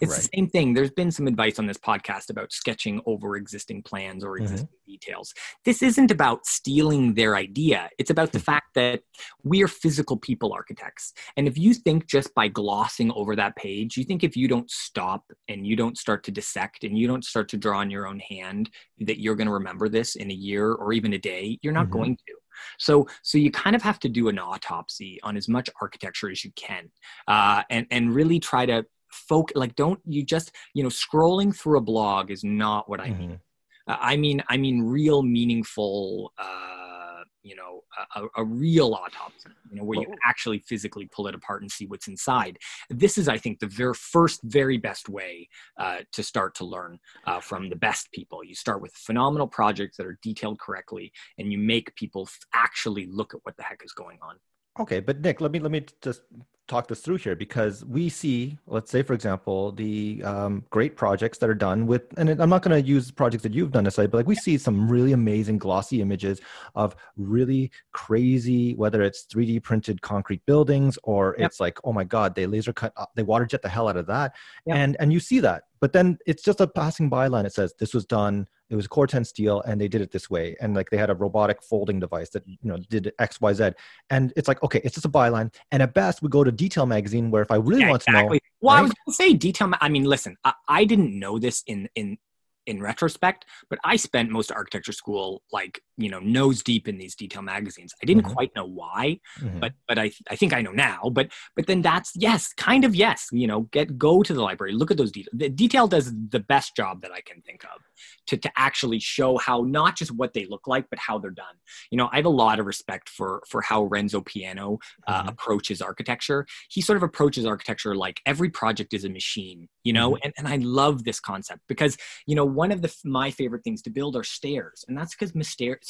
[0.00, 0.22] It's right.
[0.22, 0.74] the same thing.
[0.74, 4.42] There's been some advice on this podcast about sketching over existing plans or mm-hmm.
[4.42, 4.92] existing mm-hmm.
[4.92, 5.34] details.
[5.64, 7.90] This isn't about stealing their idea.
[7.98, 8.44] It's about the mm-hmm.
[8.44, 9.02] fact that
[9.42, 11.12] we are physical people architects.
[11.36, 14.70] And if you think just by glossing over that page, you think if you don't
[14.70, 18.06] stop and you don't start to dissect and you don't start to draw in your
[18.06, 21.58] own hand that you're going to remember this in a year or even a day,
[21.62, 21.98] you're not mm-hmm.
[21.98, 22.34] going to.
[22.78, 26.44] So, so you kind of have to do an autopsy on as much architecture as
[26.44, 26.90] you can,
[27.28, 31.78] uh, and and really try to folk like don't you just you know scrolling through
[31.78, 33.20] a blog is not what i mm-hmm.
[33.20, 33.40] mean
[33.88, 37.82] uh, i mean i mean real meaningful uh you know
[38.16, 41.86] a, a real autopsy you know where you actually physically pull it apart and see
[41.86, 42.58] what's inside.
[42.88, 46.98] This is i think the very first very best way uh, to start to learn
[47.26, 48.44] uh, from the best people.
[48.44, 53.34] You start with phenomenal projects that are detailed correctly and you make people actually look
[53.34, 54.36] at what the heck is going on.
[54.78, 56.22] Okay but nick let me let me just
[56.70, 61.38] talk this through here because we see, let's say, for example, the um, great projects
[61.38, 64.08] that are done with, and I'm not going to use projects that you've done necessarily,
[64.08, 66.40] but like we see some really amazing glossy images
[66.76, 71.48] of really crazy, whether it's 3D printed concrete buildings or yep.
[71.48, 73.96] it's like, oh my God, they laser cut, uh, they water jet the hell out
[73.96, 74.34] of that.
[74.66, 74.76] Yep.
[74.76, 77.46] And, and you see that, but then it's just a passing by line.
[77.46, 80.56] It says this was done it was Corten steel and they did it this way
[80.60, 83.70] and like they had a robotic folding device that you know did x y z
[84.10, 86.86] and it's like okay it's just a byline and at best we go to detail
[86.86, 88.38] magazine where if i really yeah, want exactly.
[88.38, 88.80] to know well right?
[88.80, 91.88] i was going to say detail i mean listen I, I didn't know this in
[91.94, 92.18] in
[92.66, 97.14] in retrospect, but I spent most architecture school like you know nose deep in these
[97.14, 97.92] detail magazines.
[98.02, 98.32] I didn't mm-hmm.
[98.32, 99.60] quite know why, mm-hmm.
[99.60, 101.10] but but I I think I know now.
[101.12, 103.28] But but then that's yes, kind of yes.
[103.32, 105.34] You know, get go to the library, look at those details.
[105.36, 107.82] The detail does the best job that I can think of
[108.28, 111.54] to to actually show how not just what they look like, but how they're done.
[111.90, 115.28] You know, I have a lot of respect for for how Renzo Piano uh, mm-hmm.
[115.28, 116.46] approaches architecture.
[116.68, 119.68] He sort of approaches architecture like every project is a machine.
[119.84, 120.20] You know, mm-hmm.
[120.24, 123.82] and and I love this concept because you know one of the my favorite things
[123.82, 125.34] to build are stairs, and that's because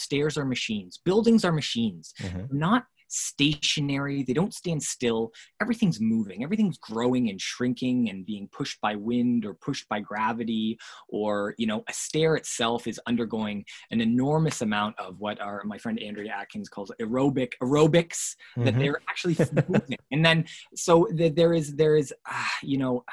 [0.01, 1.01] stairs are machines.
[1.05, 2.57] Buildings are machines, mm-hmm.
[2.57, 4.23] not stationary.
[4.23, 5.33] They don't stand still.
[5.61, 6.43] Everything's moving.
[6.43, 10.79] Everything's growing and shrinking and being pushed by wind or pushed by gravity.
[11.09, 15.79] Or you know, a stair itself is undergoing an enormous amount of what our my
[15.79, 18.37] friend Andrea Atkins calls aerobic aerobics.
[18.57, 18.65] Mm-hmm.
[18.65, 19.37] That they're actually
[19.69, 19.99] moving.
[20.11, 23.05] and then so the, there is there is uh, you know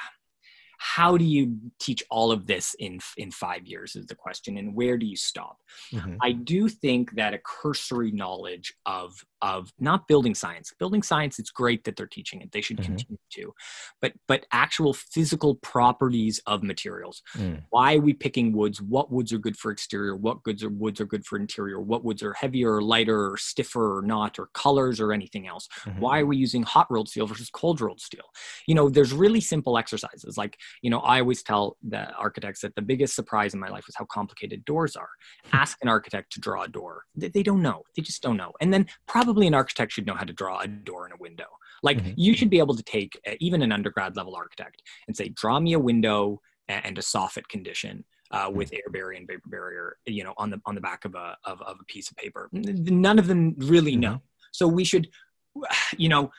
[0.77, 4.73] how do you teach all of this in in five years is the question and
[4.73, 5.57] where do you stop
[5.91, 6.15] mm-hmm.
[6.21, 10.73] i do think that a cursory knowledge of of not building science.
[10.79, 12.51] Building science it's great that they're teaching it.
[12.51, 12.95] They should mm-hmm.
[12.95, 13.53] continue to.
[14.01, 17.21] But but actual physical properties of materials.
[17.35, 17.63] Mm.
[17.69, 18.81] why are we picking woods?
[18.81, 20.15] What woods are good for exterior?
[20.15, 21.79] What goods are woods are good for interior?
[21.79, 25.67] What woods are heavier or lighter or stiffer or not or colors or anything else?
[25.85, 25.99] Mm-hmm.
[25.99, 28.25] why are we using hot rolled steel versus cold rolled steel?
[28.67, 30.37] You know there's really simple exercises.
[30.37, 33.85] Like you know i always tell the architects that the biggest surprise in my life
[33.87, 35.09] was how complicated doors are.
[35.53, 37.03] Ask an architect to draw a door.
[37.15, 37.83] They, they don't know.
[37.95, 38.53] They just don't know.
[38.61, 41.17] And then probably probably an architect should know how to draw a door and a
[41.19, 41.47] window.
[41.83, 42.13] Like mm-hmm.
[42.15, 45.59] you should be able to take uh, even an undergrad level architect and say, draw
[45.59, 48.05] me a window and a soffit condition.
[48.29, 51.15] Uh, with air barrier and vapor barrier, you know, on the on the back of
[51.15, 52.49] a of, of a piece of paper.
[52.51, 54.01] None of them really mm-hmm.
[54.01, 54.21] know.
[54.51, 55.07] So we should,
[55.97, 56.29] you know,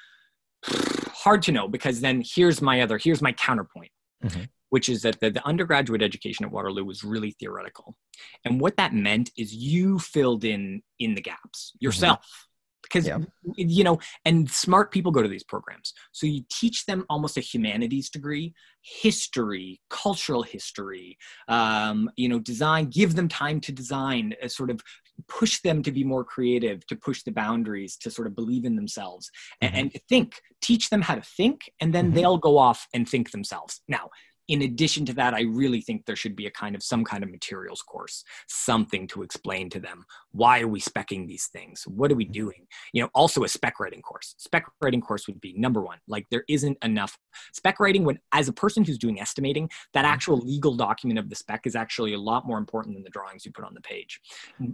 [0.66, 3.90] hard to know because then here's my other here's my counterpoint.
[4.22, 7.96] Mm-hmm which is that the, the, undergraduate education at Waterloo was really theoretical.
[8.44, 11.86] And what that meant is you filled in in the gaps mm-hmm.
[11.86, 12.18] yourself.
[12.18, 12.47] Mm-hmm
[12.82, 13.18] because yeah.
[13.56, 17.40] you know and smart people go to these programs so you teach them almost a
[17.40, 24.48] humanities degree history cultural history um, you know design give them time to design a
[24.48, 24.80] sort of
[25.26, 28.76] push them to be more creative to push the boundaries to sort of believe in
[28.76, 29.78] themselves and, Mhm.
[29.78, 32.14] and to think teach them how to think and then Mhm.
[32.14, 34.10] they'll go off and think themselves now
[34.48, 37.22] in addition to that i really think there should be a kind of some kind
[37.22, 41.82] of materials course something to explain to them why are we specking these things?
[41.88, 42.66] What are we doing?
[42.92, 44.34] You know also a spec writing course.
[44.38, 47.18] Spec writing course would be number one like there isn't enough
[47.52, 50.08] spec writing when as a person who's doing estimating that Mhm.
[50.14, 53.44] actual legal document of the spec is actually a lot more important than the drawings
[53.44, 54.20] you put on the page.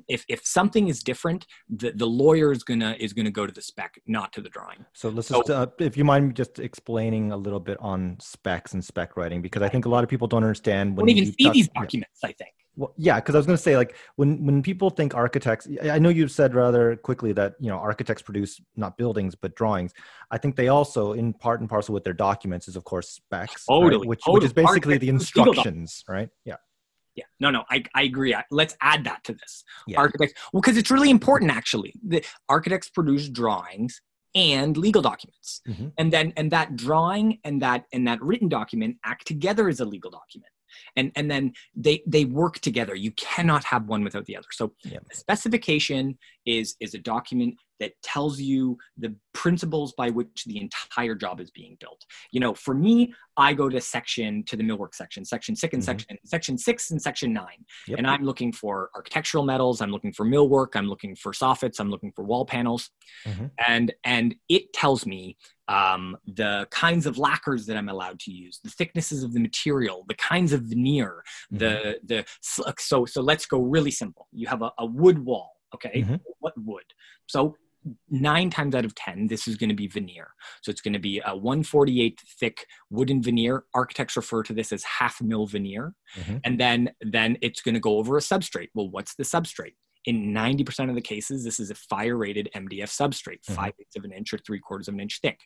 [0.09, 3.63] If if something is different the, the lawyer is gonna is gonna go to the
[3.63, 4.85] spec not to the drawing.
[4.93, 8.75] So let's So- just, uh, if you mind just explaining a little bit on specs
[8.75, 11.25] and spec writing, because I think a lot of people don't understand when don't even
[11.25, 11.81] you see talk- these yeah.
[11.81, 14.91] documents i think Well, yeah, because I was going to say, like, when when people
[14.91, 19.33] think architects, I know you said rather quickly that you know architects produce not buildings
[19.43, 19.93] but drawings.
[20.35, 23.65] I think they also, in part and parcel with their documents, is of course specs,
[23.71, 23.81] right?
[23.81, 26.31] Totally, which which is basically the Architects legal instructions, right?
[26.45, 26.59] Yeah,
[27.15, 28.35] Yeah, no, no, I, I agree.
[28.35, 29.63] I, let's add that to this.
[29.87, 30.01] Yeah.
[30.01, 31.93] Architects, well, because it's really important actually.
[32.07, 34.01] The architects produce drawings
[34.35, 35.93] and legal documents, Mhm.
[35.99, 39.85] and then and that drawing and that and that written document act together as a
[39.85, 40.53] legal document,
[40.97, 42.95] and and then they they work together.
[42.95, 44.49] You cannot have one without the other.
[44.53, 44.99] So Yeah.
[45.13, 51.41] specification is is a document that tells you the principles by which the entire job
[51.41, 52.05] is being built.
[52.31, 55.83] You know, for me, I go to section to the millwork section, section six and
[55.83, 55.87] Mhm.
[55.87, 57.99] section section six and section nine, Yep.
[57.99, 59.81] and I'm looking for architectural metals.
[59.81, 60.77] I'm looking for millwork.
[60.77, 61.81] I'm looking for soffits.
[61.81, 62.91] I'm looking for wall panels,
[63.27, 63.51] Mhm.
[63.67, 68.61] and and it tells me um, the kinds of lacquers that I'm allowed to use,
[68.63, 71.59] the thicknesses of the material, the kinds of veneer, Mm-hmm.
[71.59, 74.29] the the so so let's go really simple.
[74.33, 76.03] You have a, a wood wall, okay?
[76.03, 76.21] Mhm.
[76.41, 76.85] What wood?
[77.27, 77.57] So
[78.11, 80.29] nine times out of ten, this is going to be veneer.
[80.63, 83.65] So it's going to be a 148 thick wooden veneer.
[83.75, 86.41] Architects refer to this as half mil veneer, Mhm.
[86.45, 88.69] and then then it's going to go over a substrate.
[88.75, 89.75] Well, what's the substrate?
[90.05, 93.55] In 90% of the cases, this is a fire rated MDF substrate, Mhm.
[93.55, 95.41] five eighths of an inch or three quarters of an inch thick.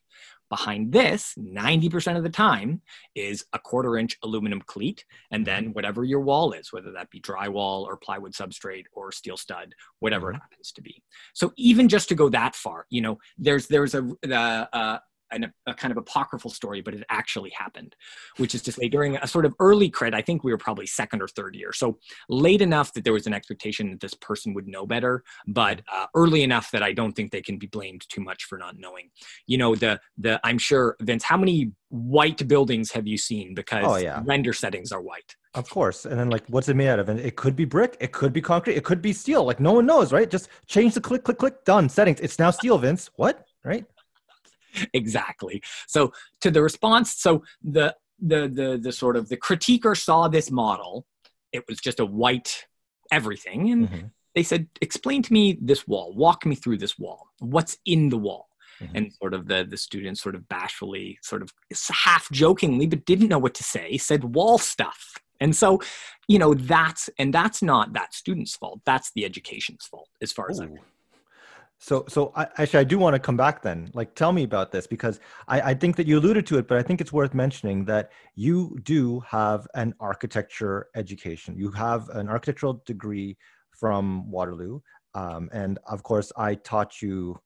[0.48, 2.82] Behind this, 90% of the time,
[3.14, 7.20] is a quarter inch aluminum cleat, and then whatever your wall is, whether that be
[7.20, 11.02] drywall or plywood substrate or steel stud, whatever it happens to be.
[11.34, 14.98] So even just to go that far, you know, there's there's a, uh, uh,
[15.30, 17.94] an, a kind of apocryphal story, but it actually happened,
[18.36, 20.86] which is to say during a sort of early crit, I think we were probably
[20.86, 21.72] second or third year.
[21.72, 25.82] So late enough that there was an expectation that this person would know better, but
[25.92, 28.78] uh, early enough that I don't think they can be blamed too much for not
[28.78, 29.10] knowing.
[29.46, 33.84] You know, the the I'm sure Vince, how many white buildings have you seen because
[33.86, 34.22] Oh, yeah.
[34.24, 35.36] render settings are white?
[35.54, 36.04] Of course.
[36.04, 37.08] And then like what's it made out of?
[37.08, 39.44] And it could be brick, it could be concrete, it could be steel.
[39.44, 40.30] Like no one knows, right?
[40.30, 41.88] Just change the click, click, click, done.
[41.88, 42.20] Settings.
[42.20, 43.10] It's now steel, Vince.
[43.16, 43.46] What?
[43.64, 43.84] Right?
[44.94, 45.62] exactly.
[45.86, 50.50] So to the response, so the the the the sort of the critiquer saw this
[50.50, 51.06] model.
[51.52, 52.66] It was just a white
[53.10, 54.10] everything, and Mhm.
[54.34, 56.12] they said, "Explain to me this wall.
[56.14, 57.28] Walk me through this wall.
[57.38, 58.48] What's in the wall?"
[58.80, 58.90] Mhm.
[58.94, 61.52] And sort of the the students sort of bashfully, sort of
[61.90, 65.14] half jokingly, but didn't know what to say, said wall stuff.
[65.40, 65.80] And so,
[66.26, 68.80] you know, that's and that's not that student's fault.
[68.84, 70.78] That's the education's fault, as far as I'm.
[71.80, 73.90] So, so I, actually, I do want to come back then.
[73.94, 76.76] Like, tell me about this because I, I think that you alluded to it, but
[76.76, 81.56] I think it's worth mentioning that you do have an architecture education.
[81.56, 83.36] You have an architectural degree
[83.70, 84.80] from Waterloo,
[85.14, 87.38] um, and of course, I taught you.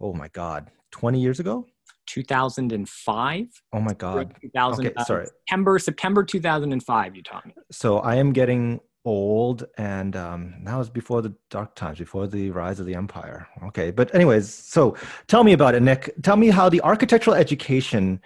[0.00, 1.66] Oh my God, twenty years ago.
[2.06, 3.46] 2005.
[3.72, 4.34] Oh my God.
[4.40, 5.26] 2000, Okay, sorry.
[5.26, 7.16] September September 2005.
[7.16, 7.54] You taught me.
[7.70, 12.50] So I am getting old, and um, that was before the dark times, before the
[12.50, 13.48] rise of the empire.
[13.64, 16.14] Okay, but anyways, so tell me about it, Nick.
[16.22, 18.20] Tell me how the architectural education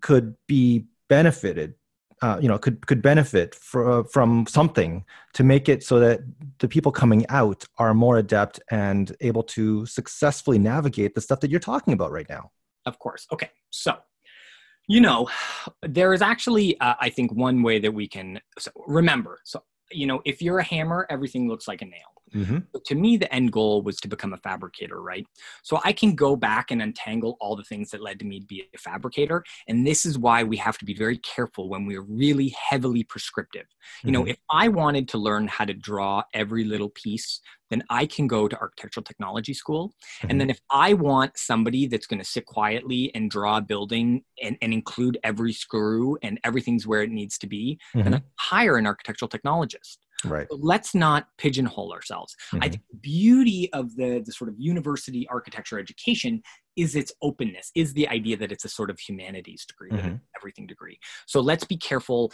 [0.00, 1.74] could be benefited.
[2.22, 6.20] Uh, you know, could could benefit fr- from something to make it so that
[6.58, 11.50] the people coming out are more adept and able to successfully navigate the stuff that
[11.50, 12.50] you're talking about right now.
[12.84, 13.26] Of course.
[13.32, 13.50] Okay.
[13.70, 13.94] So,
[14.86, 15.28] you know,
[15.82, 19.40] there is actually, uh, I think, one way that we can so remember.
[19.44, 22.19] So, you know, if you're a hammer, everything looks like a nail.
[22.34, 22.58] Mm-hmm.
[22.84, 25.26] To me, the end goal was to become a fabricator, right?
[25.62, 28.46] So I can go back and untangle all the things that led to me to
[28.46, 29.44] be a fabricator.
[29.68, 33.66] And this is why we have to be very careful when we're really heavily prescriptive.
[34.04, 34.30] You know, Mhm.
[34.30, 37.40] if I wanted to learn how to draw every little piece,
[37.70, 39.94] then I can go to architectural technology school.
[40.28, 44.24] And then if I want somebody that's going to sit quietly and draw a building
[44.42, 48.14] and, and include every screw and everything's where it needs to be, then Mhm.
[48.16, 49.98] I hire an architectural technologist.
[50.24, 50.46] Right.
[50.48, 52.36] But let's not pigeonhole ourselves.
[52.52, 52.64] Mm-hmm.
[52.64, 56.42] I think the beauty of the, the sort of university architecture education
[56.76, 60.16] is its openness, is the idea that it's a sort of humanities degree, mm-hmm.
[60.36, 60.98] everything degree.
[61.26, 62.32] So let's be careful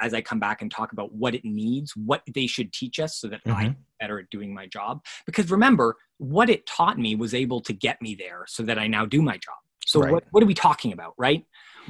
[0.00, 3.18] as I come back and talk about what it needs, what they should teach us
[3.18, 3.56] so that mm-hmm.
[3.56, 5.02] I'm better at doing my job.
[5.24, 8.86] Because remember, what it taught me was able to get me there so that I
[8.86, 9.56] now do my job.
[9.86, 10.12] So right.
[10.12, 11.44] what, what are we talking about, right?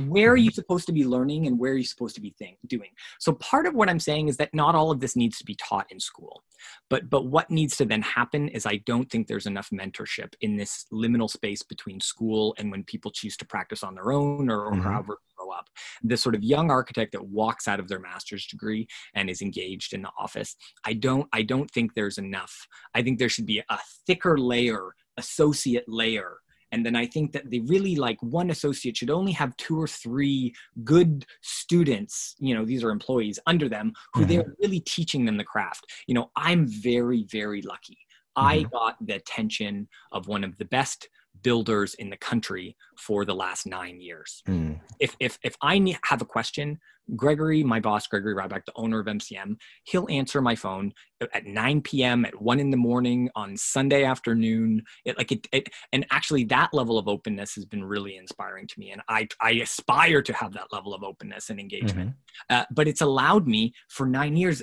[0.07, 2.59] Where are you supposed to be learning and where are you supposed to be think,
[2.67, 2.91] doing?
[3.19, 5.55] So part of what i'm saying is that not all of this needs to be
[5.57, 6.43] taught in school.
[6.89, 10.57] But but what needs to then happen is i don't think there's enough mentorship in
[10.57, 14.65] this liminal space between school and when people choose to practice on their own or,
[14.67, 14.83] or mm-hmm.
[14.83, 15.69] however grow up.
[16.03, 19.93] This sort of young architect that walks out of their master's degree and is engaged
[19.93, 22.67] in the office i don't i don't think there's enough.
[22.95, 26.39] I think there should be a thicker layer associate layer
[26.73, 29.87] and then i think that they really like one associate should only have two or
[29.87, 30.55] three
[30.85, 34.31] good students you know these are employees under them who mm-hmm.
[34.31, 37.99] they're really teaching them the craft you know i'm very very lucky
[38.37, 38.47] mm-hmm.
[38.47, 41.09] i got the attention of one of the best
[41.43, 44.43] builders in the country for the last nine years.
[44.49, 44.81] Mm.
[45.01, 46.79] If, if, if I have a question,
[47.15, 50.93] Gregory, my boss, Gregory Ryback, the owner of MCM, he'll answer my phone
[51.33, 54.83] at 9 p.m., at 1 in the morning, on Sunday afternoon.
[55.05, 58.81] It, like it, it, and actually, that level of openness has been really inspiring to
[58.81, 58.91] me.
[58.91, 62.11] And I, I aspire to have that level of openness and engagement.
[62.11, 62.57] Mm-hmm.
[62.57, 64.63] Uh, but it's allowed me for nine years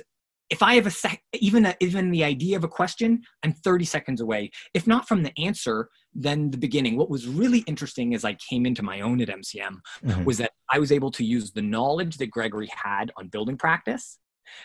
[0.50, 3.84] if I have a sec, even a, even the idea of a question, I'm 30
[3.84, 4.50] seconds away.
[4.74, 6.96] If not from the answer, then the beginning.
[6.96, 10.24] What was really interesting as I came into my own at MCM mm-hmm.
[10.24, 14.18] was that I was able to use the knowledge that Gregory had on building practice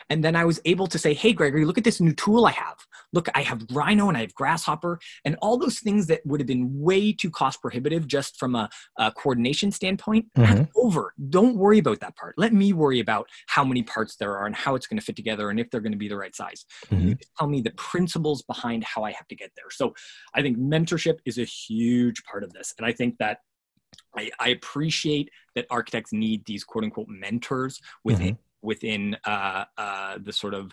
[0.10, 2.52] and then I was able to say, hey, Gregory, look at this new tool I
[2.52, 2.78] have.
[3.14, 6.48] Look, I have Rhino and I have Grasshopper and all those things that would have
[6.48, 10.28] been way too cost prohibitive just from a, a coordination standpoint.
[10.38, 10.64] Mm-hmm.
[10.76, 11.14] Over.
[11.30, 12.36] Don't worry about that part.
[12.38, 15.16] Let me worry about how many parts there are and how it's going to fit
[15.16, 16.66] together and if they're going to be the right size.
[16.92, 17.14] Mm-hmm.
[17.38, 19.70] Tell me the principles behind how I have to get there.
[19.70, 19.94] So
[20.34, 22.74] I think mentorship is a huge part of this.
[22.78, 23.40] And I think that
[24.16, 28.36] I, I appreciate that architects need these quote unquote mentors within.
[28.36, 30.72] Mm-hmm within uh, uh, the sort of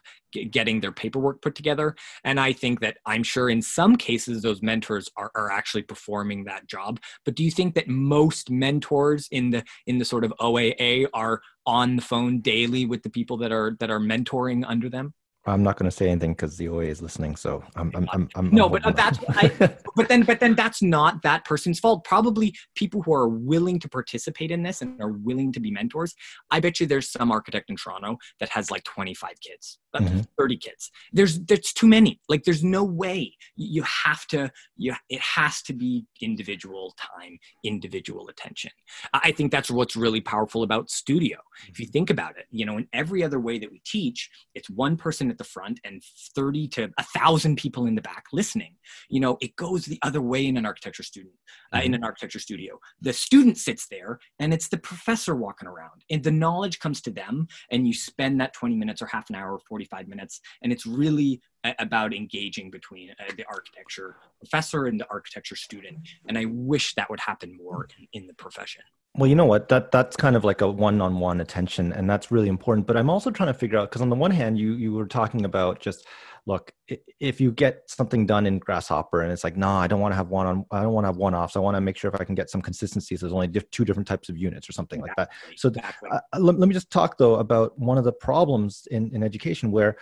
[0.50, 1.94] getting their paperwork put together.
[2.24, 6.44] And I think that I'm sure in some cases those mentors are, are actually performing
[6.44, 7.00] that job.
[7.24, 11.40] But do you think that most mentors in the in the sort of OAA are
[11.66, 15.14] on the phone daily with the people that are that are mentoring under them?
[15.46, 17.36] I'm not going to say anything because the OA is listening.
[17.36, 19.48] So I'm, I'm, I'm, I'm no, but that's, I,
[19.96, 22.04] but then, but then that's not that person's fault.
[22.04, 26.14] Probably people who are willing to participate in this and are willing to be mentors.
[26.50, 30.20] I bet you there's some architect in Toronto that has like 25 kids, mm-hmm.
[30.38, 30.90] 30 kids.
[31.12, 32.20] There's, there's too many.
[32.28, 38.28] Like there's no way you have to, you, it has to be individual time, individual
[38.28, 38.72] attention.
[39.12, 41.38] I think that's what's really powerful about studio.
[41.68, 41.92] If you mm-hmm.
[41.92, 45.35] think about it, you know, in every other way that we teach, it's one person
[45.36, 46.02] at the front and
[46.34, 48.74] 30 to a thousand people in the back listening
[49.10, 51.34] you know it goes the other way in an architecture student
[51.74, 51.94] uh, in mm-hmm.
[51.94, 56.30] an architecture studio the student sits there and it's the professor walking around and the
[56.30, 59.60] knowledge comes to them and you spend that 20 minutes or half an hour or
[59.68, 61.40] 45 minutes and it's really
[61.78, 65.98] about engaging between uh, the architecture professor and the architecture student
[66.28, 68.82] and i wish that would happen more in, in the profession
[69.16, 69.68] well, you know what?
[69.70, 72.86] That that's kind of like a one-on-one attention, and that's really important.
[72.86, 75.06] But I'm also trying to figure out because on the one hand, you you were
[75.06, 76.06] talking about just
[76.44, 76.70] look
[77.18, 80.16] if you get something done in Grasshopper, and it's like, no, I don't want to
[80.16, 81.56] have one on, I don't want to have one offs.
[81.56, 83.16] I want to make sure if I can get some consistency.
[83.16, 85.22] So there's only diff- two different types of units or something exactly.
[85.22, 85.58] like that.
[85.58, 86.10] So exactly.
[86.12, 89.70] uh, let, let me just talk though about one of the problems in in education
[89.70, 89.96] where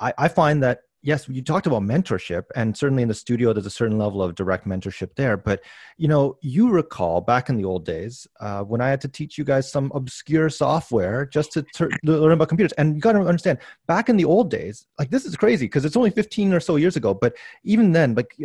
[0.00, 3.66] I, I find that yes you talked about mentorship and certainly in the studio there's
[3.66, 5.36] a certain level of direct mentorship there.
[5.36, 5.62] But
[5.96, 9.38] you know you recall back in the old days uh, when i had to teach
[9.38, 12.72] you guys some obscure software just to ter- learn about computers.
[12.72, 15.84] And you got to understand back in the old days like this is crazy because
[15.84, 17.34] it's only 15 or so years ago but
[17.64, 18.36] even then like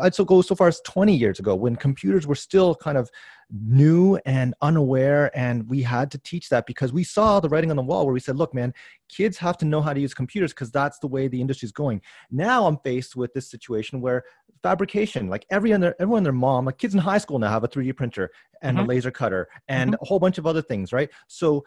[0.00, 3.10] i'd so go so far as 20 years ago when computers were still kind of
[3.50, 7.76] new and unaware and we had to teach that because we saw the writing on
[7.76, 8.74] the wall where we said look man
[9.08, 11.72] kids have to know how to use computers because that's the way the industry is
[11.72, 14.22] going now i'm faced with this situation where
[14.62, 17.68] fabrication like every other everyone their mom like kids in high school now have a
[17.68, 18.30] 3d printer
[18.60, 18.84] and mm-hmm.
[18.84, 20.02] a laser cutter and mm-hmm.
[20.02, 21.64] a whole bunch of other things right so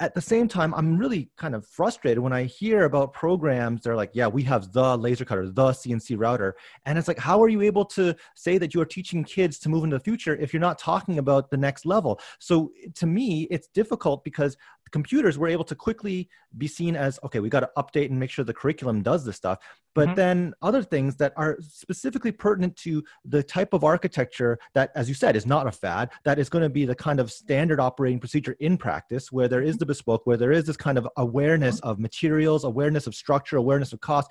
[0.00, 3.82] at the same time, I'm really kind of frustrated when I hear about programs.
[3.82, 6.54] They're like, yeah, we have the laser cutter, the CNC router.
[6.86, 9.68] And it's like, how are you able to say that you are teaching kids to
[9.68, 12.20] move into the future if you're not talking about the next level?
[12.38, 14.56] So to me, it's difficult because
[14.88, 18.18] the computers were able to quickly be seen as okay we got to update and
[18.18, 19.58] make sure the curriculum does this stuff
[19.94, 20.14] but mm-hmm.
[20.14, 25.14] then other things that are specifically pertinent to the type of architecture that as you
[25.14, 28.18] said is not a fad that is going to be the kind of standard operating
[28.18, 31.76] procedure in practice where there is the bespoke where there is this kind of awareness
[31.80, 31.88] mm-hmm.
[31.90, 34.30] of materials awareness of structure awareness of cost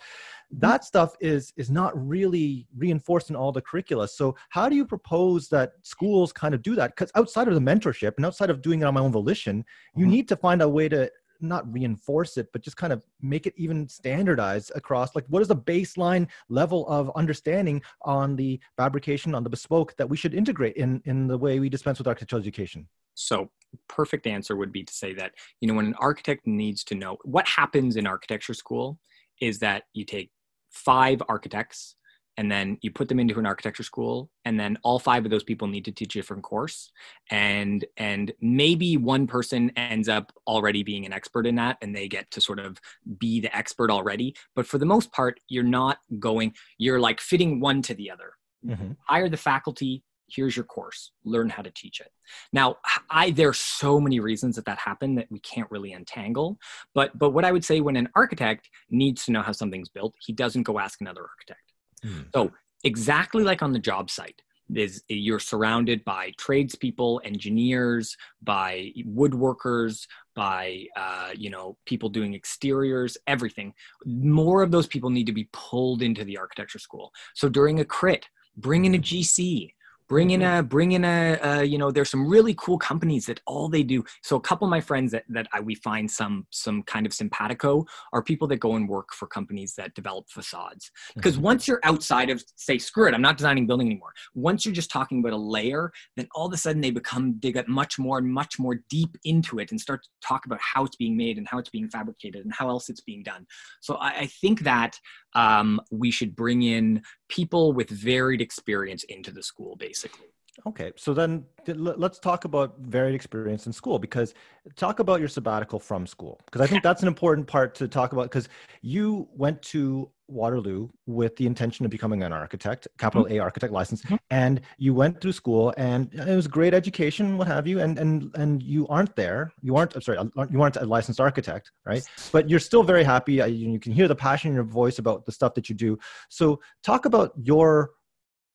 [0.52, 4.08] that stuff is is not really reinforced in all the curricula.
[4.08, 6.96] So how do you propose that schools kind of do that?
[6.96, 10.06] Because outside of the mentorship and outside of doing it on my own volition you
[10.06, 10.12] mm-hmm.
[10.12, 13.54] need to find a way to not reinforce it but just kind of make it
[13.58, 19.44] even standardized across like what is the baseline level of understanding on the fabrication on
[19.44, 22.88] the bespoke that we should integrate in in the way we dispense with architectural education?
[23.14, 23.50] So
[23.88, 27.18] perfect answer would be to say that you know when an architect needs to know
[27.24, 29.00] what happens in architecture school
[29.40, 30.32] is that you take
[30.78, 31.96] five architects
[32.38, 35.44] and then you put them into an architecture school and then all five of those
[35.44, 36.92] people need to teach a different course.
[37.32, 42.08] And and maybe one person ends up already being an expert in that and they
[42.08, 42.80] get to sort of
[43.18, 44.36] be the expert already.
[44.56, 48.34] But for the most part you're not going you're like fitting one to the other.
[48.66, 48.94] Mm-hmm.
[49.06, 52.12] hire the faculty here's your course learn how to teach it.
[52.54, 52.78] Now
[53.10, 56.58] i there's so many reasons that that happened that we can't really untangle
[56.94, 60.14] but but what i would say when an architect needs to know how something's built
[60.20, 61.74] he doesn't go ask another architect.
[62.06, 62.26] Mm.
[62.34, 62.52] so
[62.84, 64.42] exactly like on the job site
[64.76, 73.18] is you're surrounded by tradespeople engineers by woodworkers by uh, you know people doing exteriors
[73.28, 73.74] everything.
[74.06, 77.14] More of those people need to be pulled into the architecture school.
[77.34, 79.72] So during a crit bring in a gc
[80.08, 80.60] bring in mm-hmm.
[80.60, 83.84] a bring in a, a, you know there's some really cool companies that all they
[83.84, 87.06] do so a couple of my friends that, that I, we find some some kind
[87.06, 91.44] of simpatico are people that go and work for companies that develop facades because mm-hmm.
[91.44, 94.92] once you're outside of say screw it i'm not designing building anymore once you're just
[94.92, 98.18] talking about a layer then all of a sudden they become they get much more
[98.18, 101.38] and much more deep into it and start to talk about how it's being made
[101.38, 103.46] and how it's being fabricated and how else it's being done
[103.82, 105.00] so i, I think that
[105.38, 110.28] um, we should bring in people with varied experience into the school basically
[110.66, 114.34] okay so then let's talk about varied experience in school because
[114.76, 118.14] talk about your sabbatical from school because i think that's an important part to talk
[118.14, 118.50] about because
[118.82, 123.36] you went to Waterloo with the intention of becoming an architect, capital mm-hmm.
[123.36, 124.16] A architect license, mm-hmm.
[124.30, 128.32] and you went through school and it was great education, what have you, and and
[128.36, 130.18] and you aren't there, you aren't, I'm sorry,
[130.52, 132.04] you aren't a licensed architect, right?
[132.32, 133.34] But you're still very happy.
[133.36, 135.98] You can hear the passion in your voice about the stuff that you do.
[136.30, 137.92] So talk about your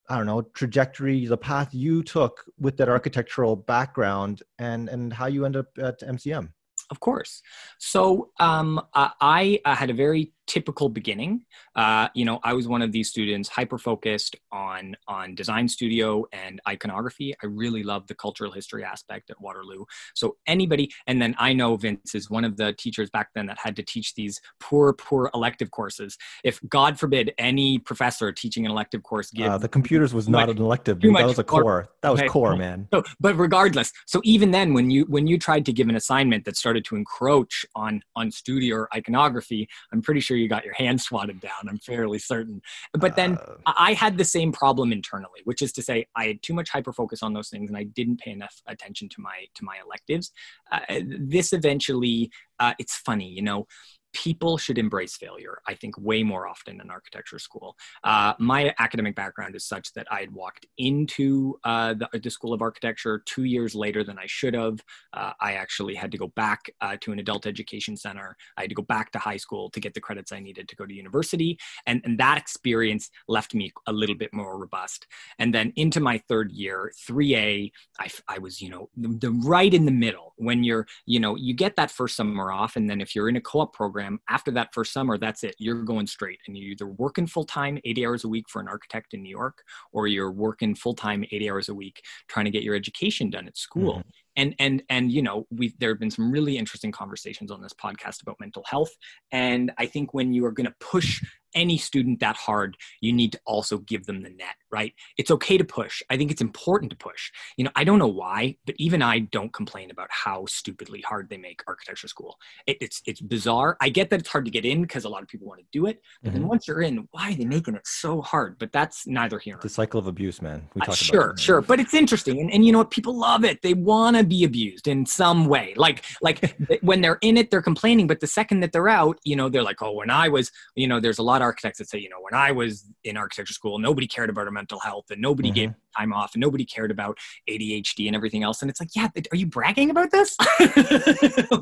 [0.08, 5.26] I don't know trajectory, the path you took with that architectural background, and and how
[5.26, 6.50] you end up at MCM.
[6.90, 7.42] Of course.
[7.78, 11.42] So um, I, I had a very typical beginning.
[11.76, 16.24] Uh, you know, I was one of these students hyper focused on on design studio
[16.32, 17.34] and iconography.
[17.42, 19.84] I really loved the cultural history aspect at Waterloo.
[20.14, 23.58] So anybody, and then I know Vince is one of the teachers back then that
[23.58, 26.16] had to teach these poor, poor elective courses.
[26.44, 30.48] If God forbid any professor teaching an elective course gives uh, the computers was not
[30.48, 31.00] an elective.
[31.00, 31.88] That was a core.
[32.02, 32.28] That was okay.
[32.28, 32.88] core, man.
[32.92, 36.44] So, but regardless, so even then, when you when you tried to give an assignment
[36.44, 40.74] that started to encroach on on studio or iconography, I'm pretty sure you got your
[40.74, 41.68] hand swatted down.
[41.68, 42.62] I'm fairly certain.
[42.92, 46.42] But then uh, I had the same problem internally, which is to say I had
[46.42, 49.46] too much hyper focus on those things and I didn't pay enough attention to my
[49.54, 50.32] to my electives.
[50.70, 50.80] Uh,
[51.18, 53.66] this eventually, uh, it's funny, you know
[54.12, 57.76] people should embrace failure, I think, way more often in architecture school.
[58.04, 62.54] Uh, my academic background is such that I had walked into uh, the, the, School
[62.54, 64.80] of Architecture two years later than I should have.
[65.12, 68.36] Uh, I actually had to go back uh, to an adult education center.
[68.56, 70.76] I had to go back to high school to get the credits I needed to
[70.76, 71.58] go to university.
[71.86, 75.06] And, and that experience left me a little bit more robust.
[75.38, 79.72] And then into my third year, 3A, I, I was, you know, the, the right
[79.72, 82.76] in the middle when you're, you know, you get that first summer off.
[82.76, 85.44] And then if you're in a co op program, program after that first summer that's
[85.44, 85.54] it.
[85.58, 89.14] You're going straight and you're either working full-time 80 hours a week for an architect
[89.14, 92.74] in new york or you're working full-time 80 hours a week trying to get your
[92.74, 93.98] education done at school.
[93.98, 94.08] Mm-hmm.
[94.36, 97.72] and and and you know we there have been some really interesting conversations on this
[97.72, 98.92] podcast about mental health.
[99.30, 101.22] And i think when you are going to push
[101.54, 104.94] any student that hard, you need to also give them the net, right?
[105.16, 106.02] It's okay to push.
[106.10, 107.30] I think it's important to push.
[107.56, 111.28] You know, I don't know why, but even I don't complain about how stupidly hard
[111.28, 112.38] they make architecture school.
[112.66, 113.76] It, it's it's bizarre.
[113.80, 115.66] I get that it's hard to get in because a lot of people want to
[115.72, 116.40] do it, but mm-hmm.
[116.40, 118.58] then once you're in, why are they making it so hard?
[118.58, 119.58] But that's neither here.
[119.60, 120.68] The cycle of abuse, man.
[120.74, 122.90] We uh, sure, sure, but it's interesting, and, and you know what?
[122.90, 123.62] People love it.
[123.62, 125.74] They want to be abused in some way.
[125.76, 129.36] Like like when they're in it, they're complaining, but the second that they're out, you
[129.36, 131.78] know, they're like, oh, when I was, you know, there's a lot lot of architects
[131.78, 134.78] that say, you know, when I was in architecture school, nobody cared about our mental
[134.80, 135.54] health and nobody mm-hmm.
[135.54, 137.18] gave time off and nobody cared about
[137.48, 138.62] ADHD and everything else.
[138.62, 140.36] And it's like, yeah, are you bragging about this?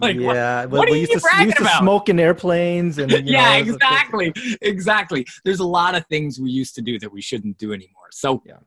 [0.01, 3.61] like, yeah, what, what are you used, to, used to smoke in airplanes and yeah,
[3.61, 5.27] know, exactly, exactly.
[5.45, 8.09] There's a lot of things we used to do that we shouldn't do anymore.
[8.11, 8.59] So, yeah.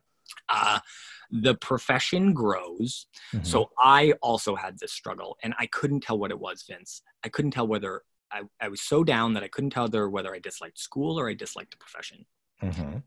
[0.48, 0.78] Uh,
[1.30, 3.06] the profession grows.
[3.34, 3.44] Mm-hmm.
[3.44, 7.02] So I also had this struggle and I couldn't tell what it was, Vince.
[7.24, 8.02] I couldn't tell whether
[8.34, 11.28] I, I was so down that I couldn't tell whether, whether I disliked school or
[11.28, 12.26] I disliked the profession.
[12.62, 12.98] Mm-hmm.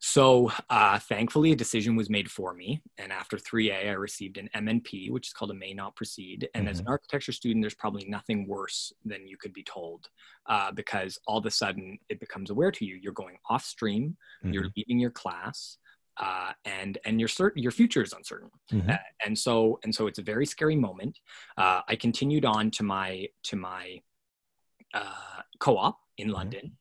[0.00, 2.82] So uh, thankfully, a decision was made for me.
[2.98, 6.48] And after 3A, I received an MNP, which is called a may not proceed.
[6.54, 6.70] And mm-hmm.
[6.70, 6.92] as an mm-hmm.
[6.92, 10.08] architecture student, there's probably nothing worse than you could be told
[10.46, 12.96] uh, because all of a sudden it becomes aware to you.
[12.96, 14.52] You're going off stream, mm-hmm.
[14.52, 15.78] you're leaving your class
[16.18, 18.90] uh, and and your certain your future is uncertain mm-hmm.
[18.90, 21.18] uh, and so and so it's a very scary moment
[21.56, 24.00] uh, i continued on to my to my
[24.94, 26.36] uh, co-op in mm-hmm.
[26.36, 26.76] london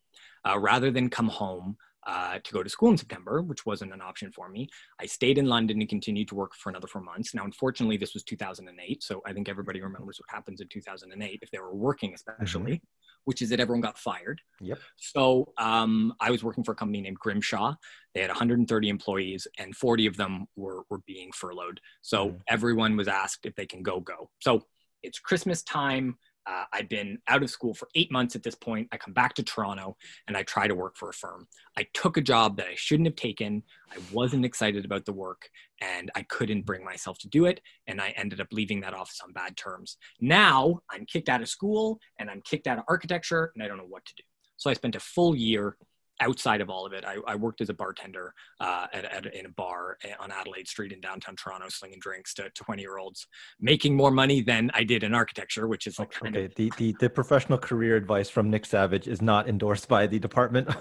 [0.47, 4.01] uh, rather than come home uh, to go to school in September, which wasn't an
[4.01, 4.69] option for me.
[4.97, 7.35] I stayed in London and continued to work for another four months.
[7.35, 11.51] Now, unfortunately, this was 2008, so I think everybody remembers what happens in 2008 if
[11.51, 12.75] they were working, especially.
[12.75, 12.85] Mm-hmm
[13.27, 14.39] which is that everyone got fired.
[14.61, 14.79] Yep.
[14.95, 17.75] So um, I was working for a company named Grimshaw.
[18.13, 21.81] They had 130 employees, and 40 of them were were being furloughed.
[22.01, 22.39] So mm.
[22.47, 24.29] everyone was asked if they can go go.
[24.39, 24.63] So
[25.03, 26.17] it's Christmas time.
[26.47, 28.87] Uh, I'd been out of school for eight months at this point.
[28.91, 31.47] I come back to Toronto and I try to work for a firm.
[31.77, 33.63] I took a job that I shouldn't have taken.
[33.91, 35.49] I wasn't excited about the work
[35.81, 37.59] and I couldn't bring myself to do it.
[37.87, 39.97] And I ended up leaving that office on bad terms.
[40.21, 43.77] Now I'm kicked out of school and I'm kicked out of architecture and I don't
[43.77, 44.23] know what to do.
[44.55, 45.77] So I spent a full year
[46.19, 49.45] outside of all of it, I, I worked as a bartender uh, at, at, in
[49.45, 53.27] a bar on Adelaide Street in downtown Toronto, slinging drinks to 20 year olds,
[53.59, 56.45] making more money than I did in architecture, which is like kind okay.
[56.45, 56.55] Of...
[56.55, 60.69] The, the, the professional career advice from Nick Savage is not endorsed by the department.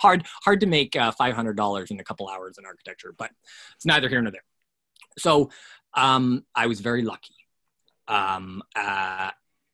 [0.00, 3.30] hard, hard to make uh, $500 in a couple hours in architecture, but
[3.74, 4.44] it's neither here nor there.
[5.18, 5.50] So
[5.94, 7.34] um, I was very lucky.
[8.08, 9.30] Um, uh,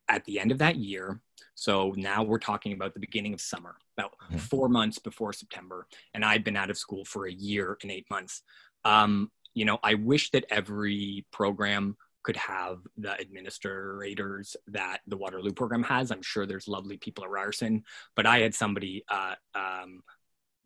[0.08, 1.20] at the end of that year,
[1.56, 4.36] so now we're talking about the beginning of summer, about mm-hmm.
[4.36, 5.86] four months before September.
[6.12, 8.42] And I'd been out of school for a year and eight months.
[8.84, 15.52] Um, you know, I wish that every program could have the administrators that the Waterloo
[15.52, 16.10] program has.
[16.10, 17.84] I'm sure there's lovely people at Ryerson,
[18.14, 20.02] but I had somebody uh, um,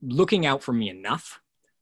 [0.02, 1.40] looking out for me enough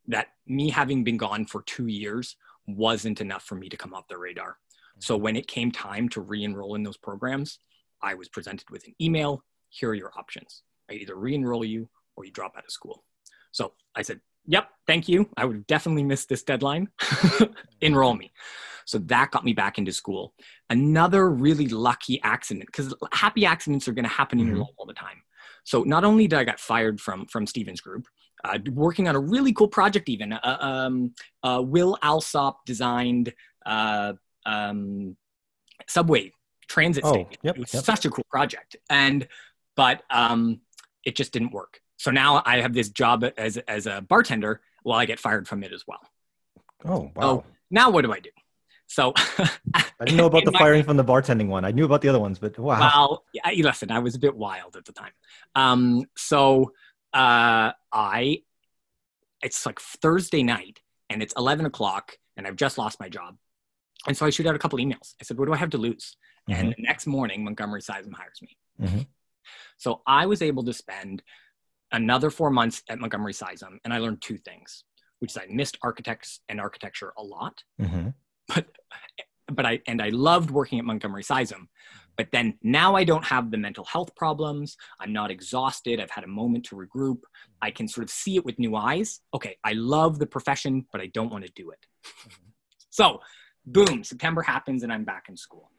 [0.08, 2.36] that me having been gone for two years
[2.66, 4.58] wasn't enough for me to come off the radar.
[4.98, 5.24] So mm-hmm.
[5.24, 7.58] when it came time to re-enroll in those programs,
[8.02, 9.42] I was presented with an email.
[9.70, 10.62] Here are your options.
[10.90, 13.04] I either re enroll you or you drop out of school.
[13.52, 15.28] So I said, Yep, thank you.
[15.36, 16.88] I would definitely miss this deadline.
[17.82, 18.32] enroll me.
[18.86, 20.32] So that got me back into school.
[20.70, 24.56] Another really lucky accident, because happy accidents are going to happen in mm-hmm.
[24.56, 25.22] your life all the time.
[25.64, 28.06] So not only did I get fired from from Stevens Group,
[28.42, 33.34] uh, working on a really cool project, even uh, um, uh, Will Alsop designed
[33.66, 34.14] uh,
[34.46, 35.14] um,
[35.86, 36.32] subway
[36.68, 37.32] transit oh, station.
[37.42, 37.84] Yep, it was yep.
[37.84, 38.76] such a cool project.
[38.88, 39.26] And
[39.76, 40.60] but um,
[41.04, 41.80] it just didn't work.
[41.96, 45.62] So now I have this job as as a bartender while I get fired from
[45.64, 46.00] it as well.
[46.84, 47.22] Oh wow.
[47.22, 48.30] So now what do I do?
[48.86, 49.12] So
[49.74, 51.64] I didn't know about the my, firing from the bartending one.
[51.64, 52.78] I knew about the other ones, but wow.
[52.78, 55.12] Well, yeah, listen, I was a bit wild at the time.
[55.54, 56.72] Um, so
[57.12, 58.42] uh, I,
[59.42, 63.36] it's like Thursday night, and it's eleven o'clock, and I've just lost my job,
[64.06, 65.14] and so I shoot out a couple emails.
[65.20, 66.16] I said, "What do I have to lose?"
[66.48, 66.60] Mm-hmm.
[66.60, 68.56] And the next morning, Montgomery Sisam hires me.
[68.80, 69.00] Mm-hmm.
[69.76, 71.22] So I was able to spend
[71.92, 74.84] another four months at Montgomery Sisam, and I learned two things,
[75.20, 78.08] which is I missed architects and architecture a lot, mm-hmm.
[78.48, 78.66] but
[79.50, 81.68] but I and I loved working at Montgomery Sisam.
[82.16, 84.76] But then now I don't have the mental health problems.
[84.98, 86.00] I'm not exhausted.
[86.00, 87.20] I've had a moment to regroup.
[87.62, 89.20] I can sort of see it with new eyes.
[89.32, 91.78] Okay, I love the profession, but I don't want to do it.
[92.04, 92.48] Mm-hmm.
[92.90, 93.20] so,
[93.64, 95.70] boom, September happens and I'm back in school.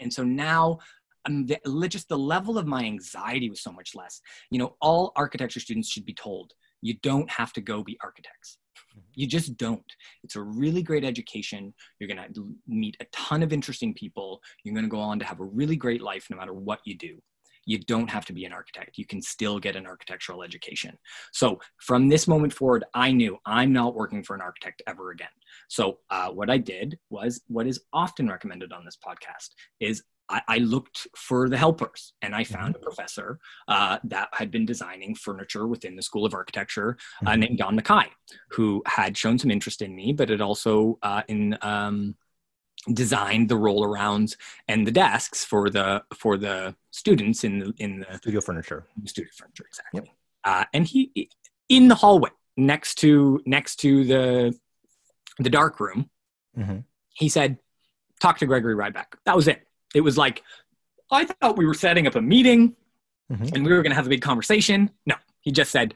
[0.00, 0.78] And so now
[1.24, 4.20] um, the, just the level of my anxiety was so much less.
[4.50, 8.58] You know, all architecture students should be told you don't have to go be architects.
[8.76, 9.00] Mm-hmm.
[9.14, 9.84] You just don't.
[10.22, 11.74] It's a really great education.
[11.98, 14.40] You're going to meet a ton of interesting people.
[14.64, 16.96] You're going to go on to have a really great life no matter what you
[16.96, 17.20] do.
[17.68, 18.96] You don't have to be an architect.
[18.96, 20.96] You can still get an architectural education.
[21.32, 25.28] So, from this moment forward, I knew I'm not working for an architect ever again.
[25.68, 29.50] So, uh, what I did was what is often recommended on this podcast
[29.80, 32.82] is I, I, looked for the helpers and I found mm-hmm.
[32.82, 36.96] a professor uh, that had been designing furniture within the School of Architecture
[37.26, 37.40] uh, mm-hmm.
[37.40, 38.06] named Don McKay,
[38.50, 42.14] who had shown some interest in me, but had also uh, in um,
[42.94, 44.36] designed the roll arounds
[44.66, 48.86] and the desks for the for the students in the in the Studio furniture.
[49.06, 50.12] studio furniture exactly.
[50.44, 51.30] Uh, and he
[51.68, 54.58] in the hallway next to next to the
[55.38, 56.10] the dark room,
[56.56, 56.84] Mhm.
[57.14, 57.58] he said,
[58.20, 59.66] "Talk to Gregory Ryback." That was it.
[59.94, 60.42] It was like
[61.10, 62.76] I thought we were setting up a meeting
[63.30, 63.54] Mhm.
[63.54, 64.90] and we were going to have a big conversation.
[65.06, 65.94] No, he just said,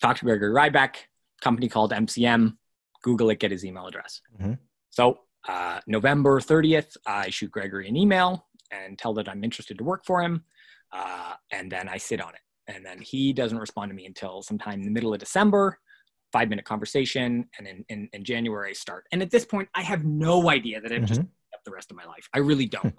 [0.00, 0.96] "Talk to Gregory Ryback."
[1.40, 2.56] Company called MCM.
[3.02, 3.40] Google it.
[3.40, 4.20] Get his email address.
[4.40, 4.58] Mhm.
[4.90, 9.84] So uh, November 30th, I shoot Gregory an email and tell that I'm interested to
[9.84, 10.44] work for him.
[10.92, 12.40] Uh, and then I sit on it.
[12.68, 15.78] And then he doesn't respond to me until sometime in the middle of December,
[16.32, 17.48] five minute conversation.
[17.58, 19.04] And in, in, in January, I start.
[19.12, 21.28] And at this point, I have no idea that I'm just Mhm.
[21.54, 22.28] up the rest of my life.
[22.34, 22.94] I really don't.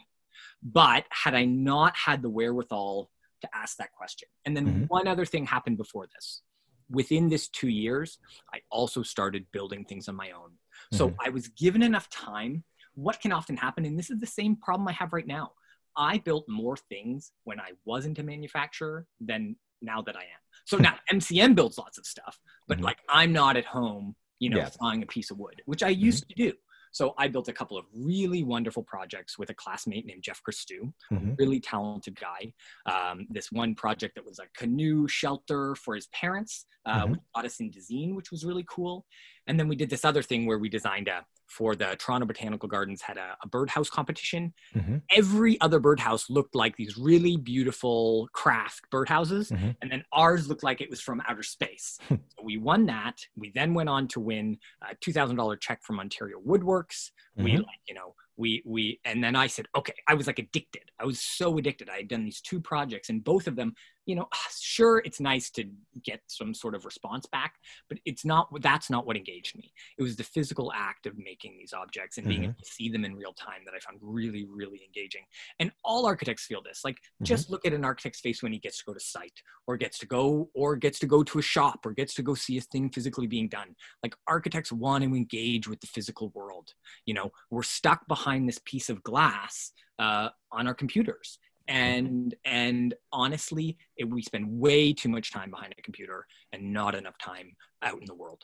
[0.62, 3.10] but had I not had the wherewithal
[3.42, 4.88] to ask that question, and then Mhm.
[4.88, 6.42] one other thing happened before this.
[6.90, 8.18] Within this two years,
[8.54, 10.58] I also started building things on my own.
[10.94, 11.16] So Mhm.
[11.26, 12.64] I was given enough time.
[12.94, 15.54] What can often happen, and this is the same problem I have right now.
[15.98, 20.42] I built more things when I wasn't a manufacturer than now that I am.
[20.66, 22.84] So now MCM builds lots of stuff, but Mhm.
[22.84, 24.70] like I'm not at home, you know, Yeah.
[24.70, 26.54] sawing a piece of wood, which I used to do.
[26.92, 30.94] So I built a couple of really wonderful projects with a classmate named Jeff Christou,
[31.12, 31.36] Mhm.
[31.40, 32.54] really talented guy.
[32.86, 37.12] Um, this one project that was a canoe shelter for his parents, uh, Mhm.
[37.12, 39.08] which got us which was really cool.
[39.48, 42.68] And then we did this other thing where we designed a for the Toronto Botanical
[42.68, 44.54] Gardens had a, a birdhouse competition.
[44.74, 45.02] Mhm.
[45.16, 49.76] Every other birdhouse looked like these really beautiful craft birdhouses, Mhm.
[49.82, 52.00] and then ours looked like it was from outer space.
[52.10, 53.20] so we won that.
[53.36, 57.12] We then went on to win a two thousand dollar check from Ontario Woodworks.
[57.36, 57.58] We Mhm.
[57.68, 59.94] like you know we we and then I said okay.
[60.08, 60.90] I was like addicted.
[61.00, 61.88] I was so addicted.
[61.90, 63.76] I had done these two projects, and both of them,
[64.06, 64.28] you know,
[64.60, 65.66] sure it's nice to
[66.04, 67.56] get some sort of response back,
[67.90, 68.50] but it's not.
[68.62, 69.74] That's not what engaged me.
[69.98, 72.46] It was the physical act of making these objects and being Mhm.
[72.46, 75.24] able to see them in real time that I found really really engaging.
[75.60, 76.82] And all architects feel this.
[76.84, 77.24] Like Mm-hmm.
[77.26, 79.98] just look at an architect's face when he gets to go to site or gets
[80.00, 82.62] to go or gets to go to a shop or gets to go see a
[82.62, 86.74] thing physically being done like architects want to engage with the physical world
[87.06, 91.38] you know we're stuck behind this piece of glass uh, on our computers
[91.68, 96.96] and and honestly it, we spend way too much time behind a computer and not
[96.96, 98.44] enough time out in the world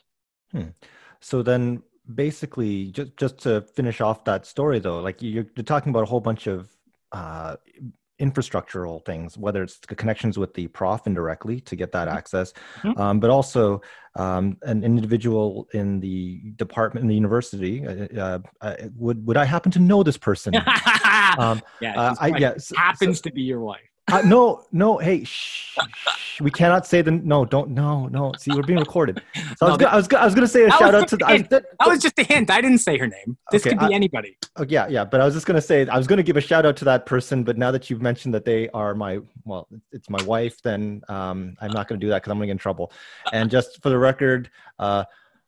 [1.20, 1.82] So then,
[2.14, 6.06] basically, just just to finish off that story, though, like you're, you're talking about a
[6.06, 6.68] whole bunch of
[7.12, 7.56] uh,
[8.20, 12.16] infrastructural things, whether it's the connections with the prof indirectly to get that Mhm.
[12.16, 12.52] access,
[12.84, 12.98] Mhm.
[12.98, 13.80] um, but also
[14.16, 17.86] um, an individual in the department in the university.
[17.86, 20.54] Uh, uh, uh, would would I happen to know this person?
[21.38, 23.80] um, yeah, uh, I, yeah, so- happens to be your wife
[24.12, 27.44] uh, no, no, hey, shh, shh, we cannot say the no.
[27.44, 28.32] Don't no, no.
[28.38, 29.22] See, we're being recorded.
[29.56, 31.06] So I was, No, gonna, I was, gonna, I was gonna say a shout out
[31.08, 31.16] to.
[31.16, 31.50] the I hint.
[31.50, 33.96] that was just a hint i didn't say her name this Okay, could be I-
[33.96, 35.04] anybody Oh, yeah, yeah.
[35.04, 37.06] But I was just gonna say I was gonna give a shout out to that
[37.06, 41.02] person, but now that you've mentioned that they are my well, it's my wife, then
[41.08, 42.90] um, I'm not gonna do that because I'm gonna get in trouble.
[43.32, 44.50] And just for the record,
[44.80, 45.04] uh,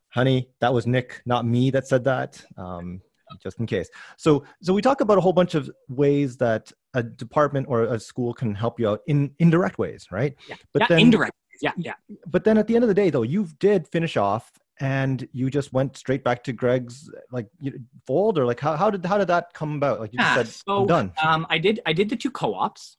[0.09, 2.41] honey, that was Nick, not me, that said that.
[2.55, 3.01] Um,
[3.41, 3.89] just in case.
[4.17, 7.99] So, so we talk about a whole bunch of ways that a department or a
[7.99, 10.35] school can help you out in indirect ways, right?
[10.47, 11.93] yeah, But yeah then, indirect yeah yeah
[12.27, 15.49] but then at the end of the day, though, you did finish off and you
[15.49, 19.17] just went straight back to Greg's like you- fold or like how, how did how
[19.17, 19.99] did that come about?
[19.99, 21.11] Like you just Yeah, said, so, I'm done.
[21.21, 21.79] Um, I did.
[21.85, 22.97] I did the two co-ops,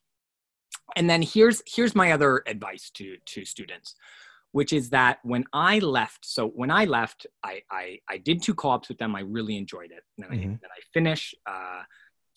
[0.95, 3.95] and then here's here's my other advice to to students,
[4.55, 8.53] which is that when I left, so when I left, I I, I did two
[8.55, 9.13] co-ops with them.
[9.13, 10.03] I really enjoyed it.
[10.15, 10.61] And then, I, Mhm.
[10.61, 11.35] then I finish.
[11.45, 11.81] Uh,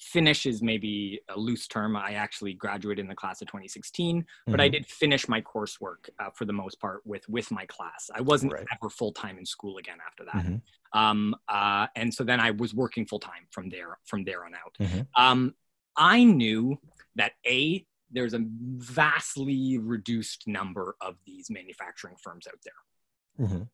[0.01, 1.91] finish is maybe a loose term.
[1.97, 4.73] I actually graduated in the class of 2016, but I Mhm.
[4.73, 8.11] did finish my coursework uh, for the most part with with my class.
[8.13, 8.67] I wasn't Right.
[8.75, 10.45] ever full time in school again after that.
[10.45, 10.61] Mhm.
[11.01, 14.55] Um, uh, and so then I was working full time from there from there on
[14.63, 14.75] out.
[14.81, 15.07] Mhm.
[15.15, 15.55] Um,
[15.97, 16.81] I knew
[17.15, 18.45] that a there's a
[18.77, 23.47] vastly reduced number of these manufacturing firms out there.
[23.47, 23.69] Mhm.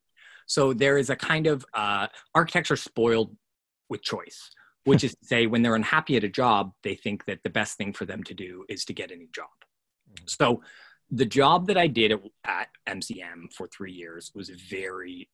[0.46, 3.36] So there is a kind of uh, architects are spoiled
[3.88, 4.50] with choice,
[4.84, 7.76] which is to say, when they're unhappy at a job, they think that the best
[7.78, 9.48] thing for them to do is to get a new job.
[10.12, 10.28] Mhm.
[10.28, 10.62] So
[11.10, 15.30] the job that I did at, at MCM for three years was very.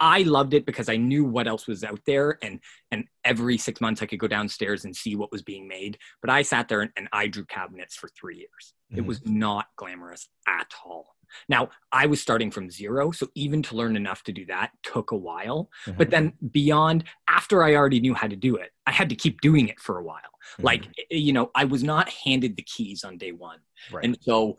[0.00, 2.58] I loved it because I knew what else was out there, and
[2.90, 5.98] and every six months I could go downstairs and see what was being made.
[6.22, 8.74] But I sat there and, and I drew cabinets for three years.
[8.90, 9.06] It Mhm.
[9.06, 11.14] was not glamorous at all.
[11.48, 15.12] Now I was starting from zero, so even to learn enough to do that took
[15.12, 15.70] a while.
[15.86, 15.96] Mhm.
[15.98, 19.40] But then beyond, after I already knew how to do it, I had to keep
[19.40, 20.32] doing it for a while.
[20.58, 20.64] Mhm.
[20.64, 23.60] Like you know, I was not handed the keys on day one,
[23.92, 24.04] right.
[24.04, 24.56] and so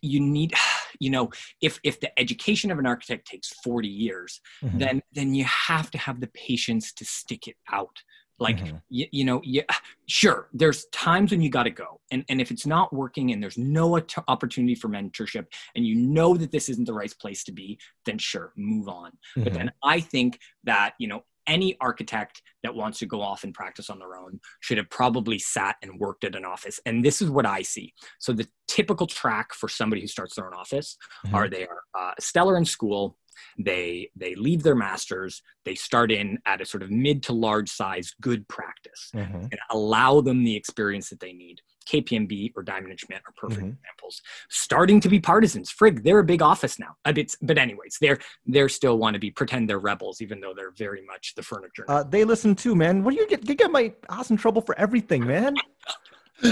[0.00, 0.54] you need,
[0.98, 4.78] you know, if if the education of an architect takes forty years, Mhm.
[4.78, 8.02] then then you have to have the patience to stick it out
[8.42, 8.76] like mm-hmm.
[8.90, 9.62] you, you know yeah
[10.08, 13.42] sure there's times when you got to go and, and if it's not working and
[13.42, 13.98] there's no
[14.28, 15.46] opportunity for mentorship
[15.76, 19.10] and you know that this isn't the right place to be then sure move on
[19.10, 19.44] mm-hmm.
[19.44, 23.54] but then i think that you know any architect that wants to go off and
[23.54, 27.20] practice on their own should have probably sat and worked at an office and this
[27.20, 30.96] is what i see so the typical track for somebody who starts their own office
[31.26, 31.34] mm-hmm.
[31.34, 33.16] are they are uh, stellar in school
[33.58, 37.70] they they leave their masters they start in at a sort of mid to large
[37.70, 39.36] size good practice mm-hmm.
[39.36, 43.60] and allow them the experience that they need KPMB or Diamond and Schmitt are perfect
[43.60, 43.76] mm-hmm.
[43.76, 44.22] examples.
[44.48, 45.72] Starting to be partisans.
[45.72, 46.94] Frig, they're a big office now.
[47.12, 50.72] Bit, but anyways, they're they're still want to be pretend they're rebels, even though they're
[50.72, 51.84] very much the furniture.
[51.88, 53.02] Uh, they listen too, man.
[53.02, 53.48] What do you get?
[53.48, 55.54] You get my ass in trouble for everything, man.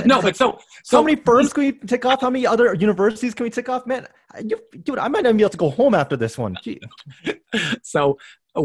[0.05, 2.21] no, but so, so how many firms can we tick off?
[2.21, 3.87] How many other universities can we tick off?
[3.87, 4.07] Man,
[4.45, 6.57] you, dude, I might not be able to go home after this one.
[7.83, 8.19] so
[8.57, 8.65] uh,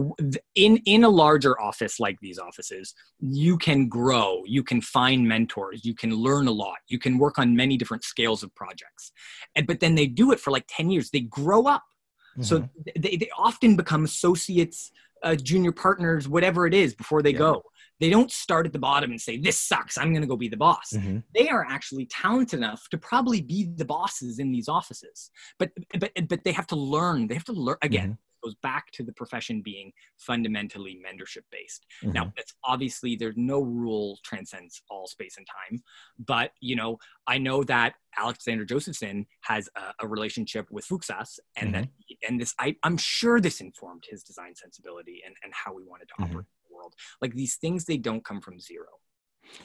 [0.55, 5.85] in in a larger office like these offices you can grow you can find mentors
[5.85, 9.11] you can learn a lot you can work on many different scales of projects
[9.55, 11.83] and but then they do it for like 10 years they grow up
[12.31, 12.41] mm-hmm.
[12.41, 12.67] so
[12.97, 17.37] they, they often become associates uh, junior partners whatever it is before they yeah.
[17.37, 17.63] go
[17.99, 20.49] they don't start at the bottom and say this sucks i'm going to go be
[20.49, 21.19] the boss mm-hmm.
[21.33, 26.11] they are actually talented enough to probably be the bosses in these offices but but
[26.27, 29.11] but they have to learn they have to learn again mm-hmm goes back to the
[29.13, 31.85] profession being fundamentally mentorship based.
[32.03, 32.13] Mm-hmm.
[32.13, 35.81] Now, that's obviously there's no rule transcends all space and time,
[36.19, 41.73] but you know, I know that Alexander Josephson has a, a relationship with Fuksas, and
[41.73, 41.81] mm-hmm.
[41.81, 41.89] that
[42.27, 46.07] and this I, I'm sure this informed his design sensibility and, and how we wanted
[46.09, 46.31] to mm-hmm.
[46.31, 46.45] operate
[46.85, 46.93] world.
[47.21, 48.85] Like these things, they don't come from zero.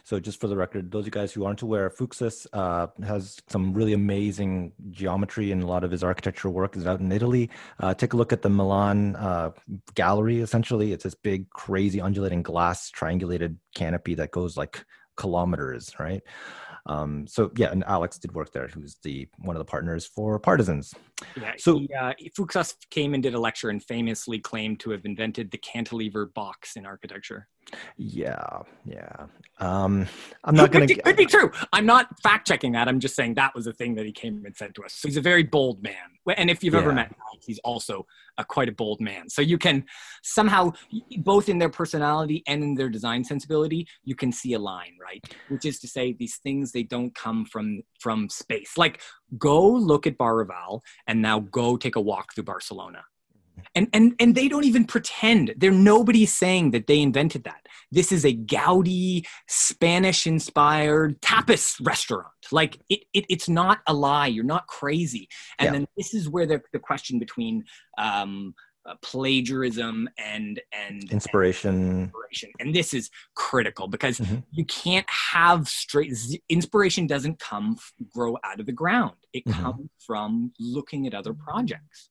[0.05, 3.39] So just for the record, those of you guys who aren't aware, Fuksas uh, has
[3.49, 7.49] some really amazing geometry and a lot of his architectural work is out in Italy.
[7.79, 9.51] Uh, take a look at the Milan uh,
[9.95, 10.93] gallery, essentially.
[10.93, 14.85] It's this big, crazy, undulating glass triangulated canopy that goes like
[15.17, 16.23] kilometers, right?
[16.87, 20.39] Um, so yeah, and Alex did work there, who's the one of the partners for
[20.39, 20.95] Partisans.
[21.41, 25.05] Yeah, so he, uh, Fuksas came and did a lecture and famously claimed to have
[25.05, 27.49] invented the cantilever box in architecture.
[27.97, 29.27] Yeah, yeah.
[29.59, 30.07] Um,
[30.45, 30.95] I'm not going to.
[30.95, 31.53] Could be true.
[31.73, 32.89] I'm not fact checking that.
[32.89, 34.95] I'm just saying that was a thing that he came and said to us.
[34.95, 35.95] So he's a very bold man.
[36.37, 36.81] And if you've yeah.
[36.81, 37.15] ever met
[37.45, 38.07] he's also
[38.39, 39.29] a quite a bold man.
[39.29, 39.85] So you can
[40.23, 40.73] somehow,
[41.19, 45.23] both in their personality and in their design sensibility, you can see a line, right?
[45.49, 48.77] Which is to say, these things they don't come from from space.
[48.77, 49.01] Like
[49.39, 50.41] go look at Bar
[51.07, 53.03] and now go take a walk through Barcelona
[53.75, 58.13] and and and they don't even pretend they're nobody's saying that they invented that this
[58.13, 64.45] is a gaudi spanish inspired tapas restaurant like it, it, it's not a lie you're
[64.45, 65.73] not crazy and yeah.
[65.73, 67.65] then this is where the, the question between
[67.99, 68.55] um,
[68.89, 71.75] uh, plagiarism and and inspiration.
[71.75, 74.37] and inspiration and this is critical because mm-hmm.
[74.53, 76.13] you can't have straight
[76.49, 77.77] inspiration doesn't come
[78.15, 79.63] grow out of the ground it mm-hmm.
[79.63, 82.10] comes from looking at other projects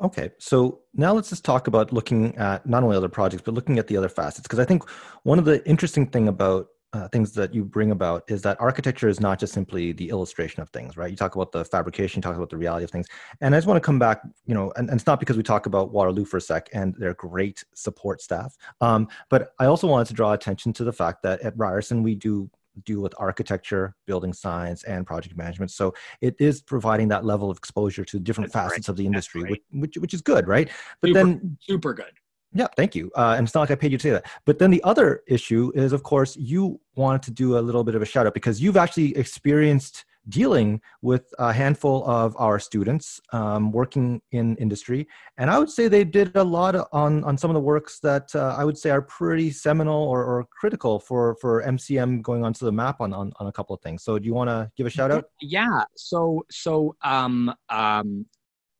[0.00, 3.78] Okay, so now let's just talk about looking at not only other projects, but looking
[3.78, 4.42] at the other facets.
[4.42, 4.88] Because I think
[5.24, 9.08] one of the interesting thing about uh, things that you bring about is that architecture
[9.08, 11.10] is not just simply the illustration of things, right?
[11.10, 13.06] You talk about the fabrication, you talk about the reality of things.
[13.40, 15.42] And I just want to come back, you know, and, and it's not because we
[15.42, 19.86] talk about Waterloo for a sec and their great support staff, um, but I also
[19.86, 22.48] wanted to draw attention to the fact that at Ryerson, we do
[22.84, 25.70] do with architecture, building science, and project management.
[25.70, 29.44] So it is providing that level of exposure to different That's facets of the industry,
[29.44, 30.70] which, which, which is good, right?
[31.00, 32.12] But super, then super good.
[32.52, 33.10] Yeah, thank you.
[33.14, 34.26] Uh, and it's not like I paid you to say that.
[34.46, 37.94] But then the other issue is, of course, you wanted to do a little bit
[37.94, 43.20] of a shout out because you've actually experienced dealing with a handful of our students
[43.32, 45.06] um, working in industry.
[45.38, 48.34] And I would say they did a lot on, on some of the works that
[48.34, 52.64] uh, I would say are pretty seminal or, or, critical for, for MCM going onto
[52.64, 54.02] the map on, on, on a couple of things.
[54.02, 55.26] So do you want to give a shout out?
[55.40, 55.84] Yeah.
[55.96, 58.26] So, so, um, um,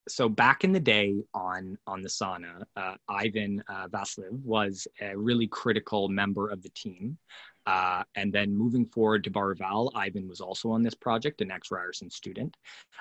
[0.09, 5.17] so back in the day on on the sauna, uh, Ivan uh, Vasliv was a
[5.17, 7.19] really critical member of the team.
[7.69, 11.51] Uh, and then moving forward to Bar Raval, Ivan was also on this project, an
[11.51, 12.57] ex Ryerson student.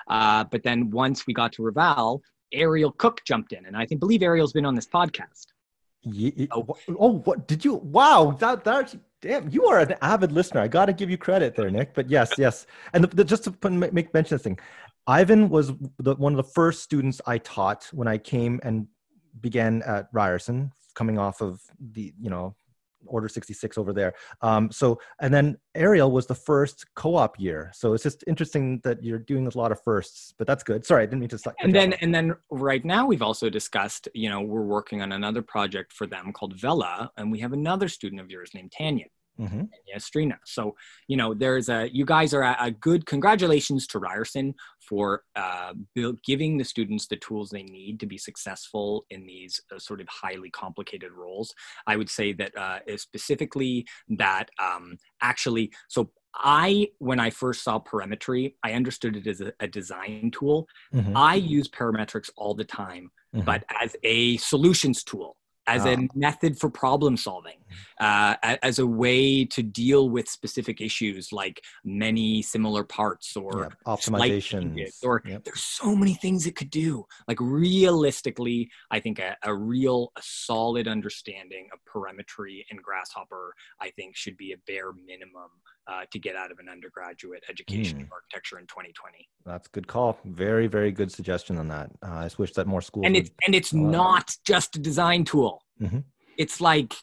[0.08, 2.20] Uh, but then once we got to Raval,
[2.52, 5.46] Ariel Cook jumped in, and I think believe Ariel's been on this podcast.
[6.02, 7.76] Yeah, oh, oh, what did you?
[7.76, 10.60] Wow, that that damn, you are an avid listener.
[10.60, 11.94] I got to give you credit there, Nick.
[11.94, 14.58] But yes, yes, and the, the, just to put, make mention of this thing,
[15.06, 18.86] Ivan was the, one of the first students I taught when I came and
[19.40, 22.54] began at Ryerson, coming off of the you know
[23.06, 24.14] Order 66 over there.
[24.42, 27.70] Um, so, and then Ariel was the first co-op year.
[27.74, 30.84] So it's just interesting that you're doing a lot of firsts, but that's good.
[30.84, 31.54] Sorry, I didn't mean to.
[31.60, 35.42] And then, and then right now we've also discussed, you know, we're working on another
[35.42, 39.06] project for them called Vela, and we have another student of yours named Tanya
[39.40, 39.62] mm-hmm.
[40.44, 40.74] So,
[41.06, 45.74] you know, there's a, you guys are a, a good, congratulations to Ryerson for uh,
[45.94, 50.00] build, giving the students the tools they need to be successful in these uh, sort
[50.00, 51.54] of highly complicated roles.
[51.86, 57.78] I would say that uh, specifically that um, actually, so I, when I first saw
[57.78, 60.68] perimetry, I understood it as a, a design tool.
[60.94, 61.16] Mm-hmm.
[61.16, 63.44] I use parametrics all the time, mm-hmm.
[63.44, 65.37] but as a solutions tool
[65.68, 67.58] as a method for problem solving,
[68.00, 73.94] uh, as a way to deal with specific issues like many similar parts or yeah,
[73.94, 74.78] optimization.
[75.04, 75.44] Or yep.
[75.44, 77.04] there's so many things it could do.
[77.26, 83.90] Like realistically, I think a, a real, a solid understanding of perimetry and Grasshopper, I
[83.90, 85.50] think should be a bare minimum
[85.88, 88.02] uh, to get out of an undergraduate education mm.
[88.02, 89.28] in architecture in 2020.
[89.44, 90.18] That's a good call.
[90.24, 91.90] Very, very good suggestion on that.
[92.04, 93.06] Uh, I just wish that more schools.
[93.06, 95.62] And it's and it's not just a design tool.
[95.80, 96.00] Mm-hmm.
[96.36, 96.94] It's like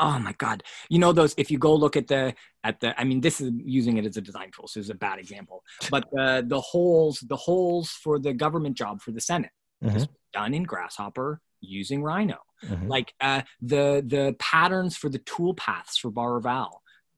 [0.00, 2.34] oh my god you know those if you go look at the
[2.64, 4.90] at the i mean this is using it as a design tool so this is
[4.90, 9.20] a bad example but the the holes the holes for the government job for the
[9.20, 9.52] senate
[9.84, 10.02] mm-hmm.
[10.32, 12.88] done in grasshopper using rhino mm-hmm.
[12.88, 16.70] like uh, the the patterns for the tool paths for Bar Raval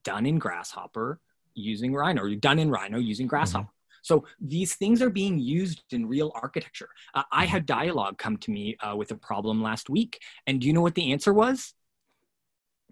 [0.07, 1.21] done in Grasshopper
[1.55, 3.65] using Rhino, or done in Rhino using Grasshopper.
[3.65, 3.73] Mm-hmm.
[4.03, 6.89] So these things are being used in real architecture.
[7.13, 7.51] Uh, I mm-hmm.
[7.51, 10.81] had Dialog come to me uh, with a problem last week, and do you know
[10.81, 11.75] what the answer was?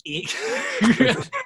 [0.04, 0.34] It,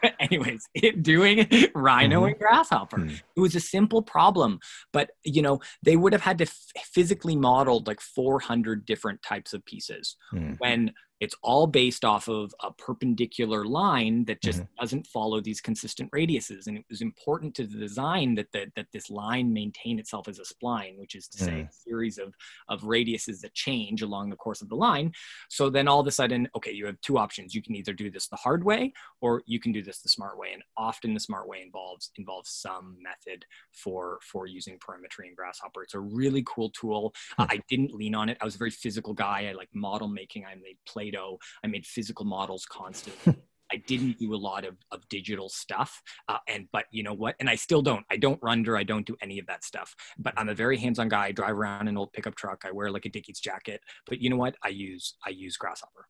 [0.20, 2.28] anyways, it doing Rhino mm-hmm.
[2.28, 2.96] and Grasshopper.
[2.96, 3.16] Mm-hmm.
[3.36, 4.58] It was a simple problem,
[4.90, 9.52] but you know they would have had to f- physically model like 400 different types
[9.52, 10.16] of pieces.
[10.32, 10.54] Mm-hmm.
[10.58, 14.80] When it's all based off of a perpendicular line that just mm-hmm.
[14.80, 18.86] doesn't follow these consistent radiuses and it was important to the design that the, that
[18.92, 21.68] this line maintain itself as a spline which is to say mm.
[21.68, 22.34] a series of
[22.68, 25.12] of radiuses that change along the course of the line.
[25.48, 27.54] So then all of a sudden okay you have two options.
[27.54, 30.38] You can either do this the hard way or you can do this the smart
[30.38, 35.36] way and often the smart way involves involves some method for for using perimetry and
[35.36, 35.82] grasshopper.
[35.82, 37.12] It's a really cool tool.
[37.38, 37.46] Mm.
[37.50, 38.38] i didn't lean on it.
[38.40, 39.48] I was a very physical guy.
[39.48, 40.44] I like model making.
[40.44, 41.38] I made play Play-Doh.
[41.64, 43.36] I made physical models constantly.
[43.70, 46.02] I didn't do a lot of, of digital stuff.
[46.26, 47.34] Uh, and, but you know what?
[47.38, 48.78] And I still don't, I don't render.
[48.78, 51.26] I don't do any of that stuff, but I'm a very hands-on guy.
[51.26, 52.62] I drive around an old pickup truck.
[52.64, 54.54] I wear like a Dickies jacket, but you know what?
[54.64, 56.06] I use, I use Grasshopper.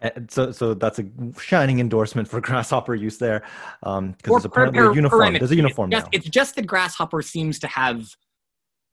[0.00, 1.06] And so, so that's a
[1.40, 3.40] shining endorsement for Grasshopper use there,
[3.80, 5.32] because um, it's apparently per, a uniform.
[5.32, 6.18] There's a uniform it's just, now.
[6.18, 8.06] It's just that Grasshopper seems to have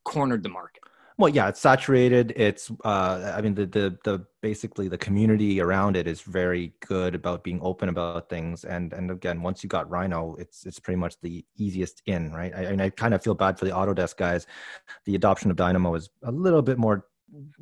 [0.05, 0.81] cornered the market.
[1.17, 2.33] Well, yeah, it's saturated.
[2.35, 7.15] It's, uh, I mean, the, the, the, basically the community around it is very good
[7.15, 8.63] about being open about things.
[8.63, 12.53] And, and again, once you got Rhino, it's, it's pretty much the easiest in, right?
[12.55, 14.47] I, and I kind of feel bad for the Autodesk guys.
[15.05, 17.05] The adoption of Dynamo is a little bit more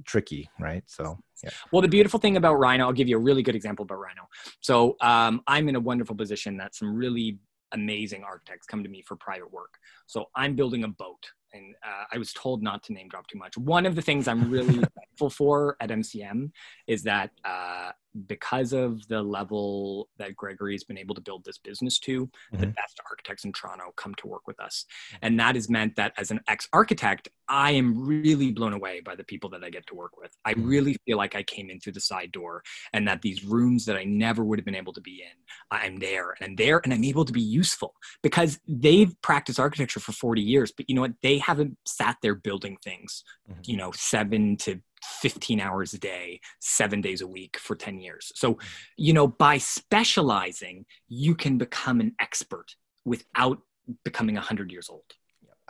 [0.05, 0.83] tricky, right?
[0.87, 1.49] So, yeah.
[1.71, 4.27] Well, the beautiful thing about Rhino, I'll give you a really good example about Rhino.
[4.61, 7.39] So, um, I'm in a wonderful position that some really
[7.73, 9.73] amazing architects come to me for private work.
[10.07, 13.37] So, I'm building a boat and uh, I was told not to name drop too
[13.37, 13.57] much.
[13.57, 16.51] One of the things I'm really thankful for at MCM
[16.87, 17.91] is that uh,
[18.27, 22.59] because of the level that Gregory has been able to build this business to, mm-hmm.
[22.59, 24.85] the best architects in Toronto come to work with us.
[25.21, 29.15] And that has meant that as an ex architect, I am really blown away by
[29.15, 30.31] the people that I get to work with.
[30.45, 30.67] I mm-hmm.
[30.67, 33.97] really feel like I came in through the side door and that these rooms that
[33.97, 35.37] I never would have been able to be in,
[35.69, 37.93] I'm there and I'm there and I'm able to be useful
[38.23, 41.13] because they've practiced architecture for 40 years, but you know what?
[41.21, 43.61] They haven't sat there building things, mm-hmm.
[43.65, 48.31] you know, seven to 15 hours a day, seven days a week for 10 years.
[48.35, 48.59] So,
[48.97, 52.75] you know, by specializing, you can become an expert
[53.05, 53.59] without
[54.03, 55.03] becoming 100 years old.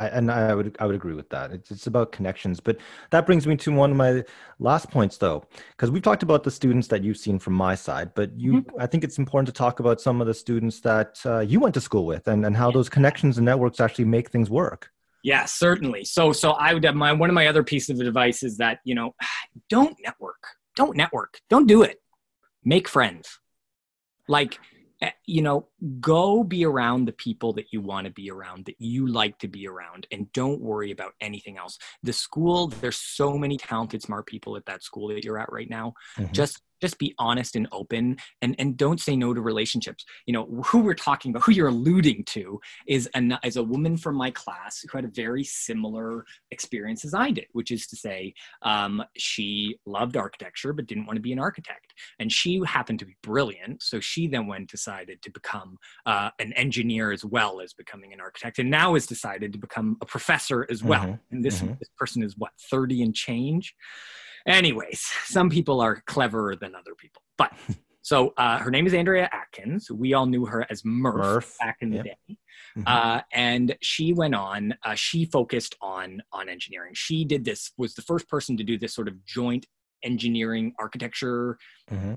[0.01, 1.51] I, and I would I would agree with that.
[1.51, 2.77] It's it's about connections, but
[3.11, 4.23] that brings me to one of my
[4.57, 8.13] last points, though, because we've talked about the students that you've seen from my side,
[8.15, 8.82] but you mm-hmm.
[8.82, 11.75] I think it's important to talk about some of the students that uh, you went
[11.75, 14.91] to school with, and and how those connections and networks actually make things work.
[15.24, 16.03] Yeah, certainly.
[16.03, 18.80] So, so I would have my one of my other pieces of advice is that
[18.84, 19.15] you know,
[19.69, 20.43] don't network,
[20.76, 22.01] don't network, don't do it.
[22.63, 23.39] Make friends.
[24.28, 24.59] Like,
[25.01, 25.67] eh, you know,
[25.99, 29.47] go be around the people that you want to be around, that you like to
[29.47, 31.78] be around, and don't worry about anything else.
[32.03, 35.69] The school, there's so many talented, smart people at that school that you're at right
[35.69, 35.93] now.
[36.17, 36.34] Mm-hmm.
[36.34, 40.45] Just just be honest and open and and don't say no to relationships you know
[40.65, 44.32] who we're talking about who you're alluding to is an is a woman from my
[44.32, 49.03] class who had a very similar experience as i did which is to say um,
[49.15, 53.15] she loved architecture but didn't want to be an architect and she happened to be
[53.21, 58.13] brilliant so she then went decided to become uh, an engineer as well as becoming
[58.13, 61.36] an architect and now has decided to become a professor as well mm-hmm.
[61.36, 61.73] and this, mm-hmm.
[61.79, 63.75] this person is what 30 and change
[64.45, 67.21] Anyways, some people are cleverer than other people.
[67.37, 67.53] But
[68.01, 69.89] so uh, her name is Andrea Atkins.
[69.91, 71.57] We all knew her as Murph, Murph.
[71.59, 72.03] back in yep.
[72.03, 72.37] the day.
[72.77, 72.83] Mm-hmm.
[72.87, 74.75] Uh, and she went on.
[74.83, 76.93] Uh, she focused on on engineering.
[76.93, 77.71] She did this.
[77.77, 79.65] Was the first person to do this sort of joint
[80.04, 81.58] engineering architecture
[81.89, 82.14] mm-hmm.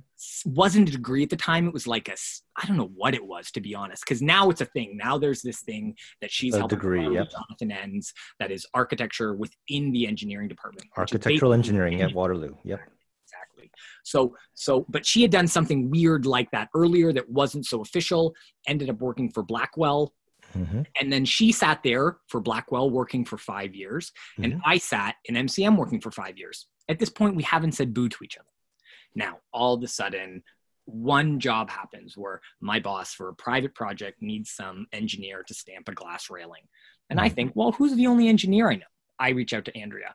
[0.46, 2.16] wasn't a degree at the time it was like a
[2.56, 5.18] i don't know what it was to be honest because now it's a thing now
[5.18, 7.28] there's this thing that she's a degree yep.
[7.30, 12.80] jonathan ends that is architecture within the engineering department architectural engineering at waterloo yep
[13.24, 13.70] exactly
[14.04, 18.34] so so but she had done something weird like that earlier that wasn't so official
[18.66, 20.12] ended up working for blackwell
[20.56, 20.82] Mm-hmm.
[21.00, 24.44] And then she sat there for Blackwell working for five years, mm-hmm.
[24.44, 26.66] and I sat in MCM working for five years.
[26.88, 28.48] At this point, we haven't said boo to each other.
[29.14, 30.42] Now, all of a sudden,
[30.86, 35.88] one job happens where my boss for a private project needs some engineer to stamp
[35.88, 36.62] a glass railing.
[37.10, 37.34] And I mm-hmm.
[37.34, 38.82] think, well, who's the only engineer I know?
[39.18, 40.14] I reach out to Andrea.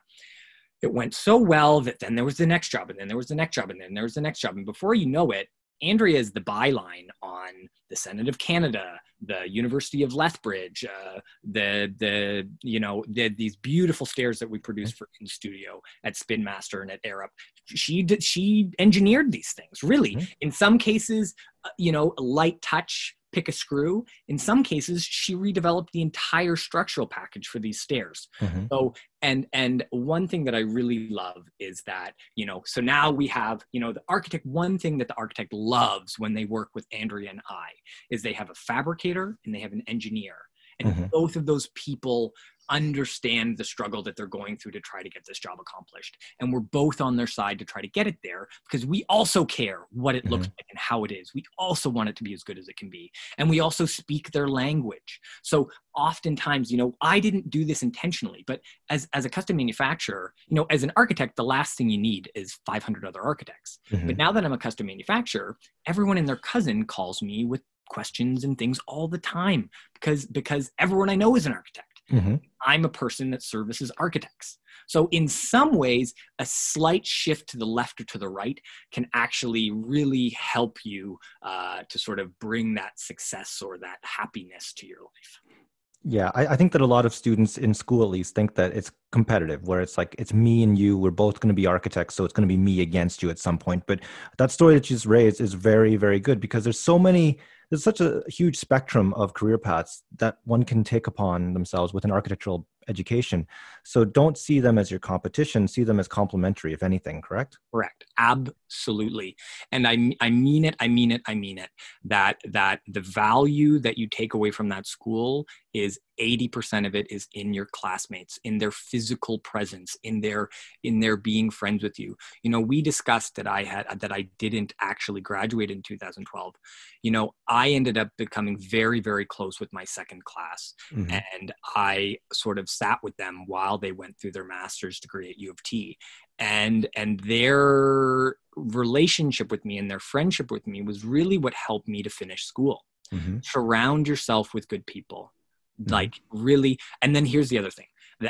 [0.82, 3.28] It went so well that then there was the next job, and then there was
[3.28, 4.56] the next job, and then there was the next job.
[4.56, 5.48] And before you know it,
[5.82, 7.48] Andrea is the byline on
[7.88, 13.56] the Senate of Canada, the University of Lethbridge, uh, the the you know the, these
[13.56, 17.28] beautiful stairs that we produce for in studio at Spin Master and at Arup.
[17.66, 20.16] She did she engineered these things really.
[20.16, 20.24] Mm-hmm.
[20.40, 24.04] In some cases, uh, you know, light touch pick a screw.
[24.28, 28.28] In some cases, she redeveloped the entire structural package for these stairs.
[28.40, 28.66] Mm-hmm.
[28.70, 33.10] So, and and one thing that I really love is that you know, so now
[33.10, 34.46] we have you know the architect.
[34.46, 37.68] One thing that the architect loves when they work with Andrea and I
[38.10, 40.36] is they have a fabricator and they have an engineer,
[40.78, 41.04] and mm-hmm.
[41.12, 42.32] both of those people
[42.70, 46.16] understand the struggle that they're going through to try to get this job accomplished.
[46.40, 49.44] And we're both on their side to try to get it there because we also
[49.44, 50.32] care what it mm-hmm.
[50.32, 51.32] looks like and how it is.
[51.34, 53.10] We also want it to be as good as it can be.
[53.38, 55.20] And we also speak their language.
[55.42, 60.32] So oftentimes, you know, I didn't do this intentionally, but as, as a custom manufacturer,
[60.48, 63.80] you know, as an architect, the last thing you need is 500 other architects.
[63.90, 64.06] Mm-hmm.
[64.06, 65.56] But now that I'm a custom manufacturer,
[65.86, 70.70] everyone and their cousin calls me with questions and things all the time because because
[70.78, 71.89] everyone I know is an architect.
[72.10, 72.36] Mm-hmm.
[72.64, 74.58] I'm a person that services architects.
[74.86, 78.60] So, in some ways, a slight shift to the left or to the right
[78.92, 84.72] can actually really help you uh, to sort of bring that success or that happiness
[84.78, 85.56] to your life.
[86.02, 88.74] Yeah, I, I, think that a lot of students in school, at least, think that
[88.74, 90.96] it's competitive, where it's like it's me and you.
[90.96, 93.38] We're both going to be architects, so it's going to be me against you at
[93.38, 93.82] some point.
[93.86, 94.00] But
[94.38, 97.38] that story that you just raised is very, very good because there's so many
[97.70, 102.04] there's such a huge spectrum of career paths that one can take upon themselves with
[102.04, 103.46] an architectural education.
[103.84, 107.58] So don't see them as your competition, see them as complementary, if anything, correct?
[107.72, 108.04] Correct.
[108.18, 109.36] Absolutely.
[109.72, 111.70] And I, I mean it, I mean it, I mean it.
[112.04, 117.10] That that the value that you take away from that school is 80% of it
[117.10, 120.48] is in your classmates in their physical presence in their
[120.82, 124.28] in their being friends with you you know we discussed that i had that i
[124.38, 126.54] didn't actually graduate in 2012
[127.02, 131.10] you know i ended up becoming very very close with my second class mm-hmm.
[131.10, 135.38] and i sort of sat with them while they went through their master's degree at
[135.38, 135.98] u of t
[136.38, 141.88] and and their relationship with me and their friendship with me was really what helped
[141.88, 143.38] me to finish school mm-hmm.
[143.42, 145.32] surround yourself with good people
[145.80, 145.92] Mm-hmm.
[145.92, 147.86] like really and then here's the other thing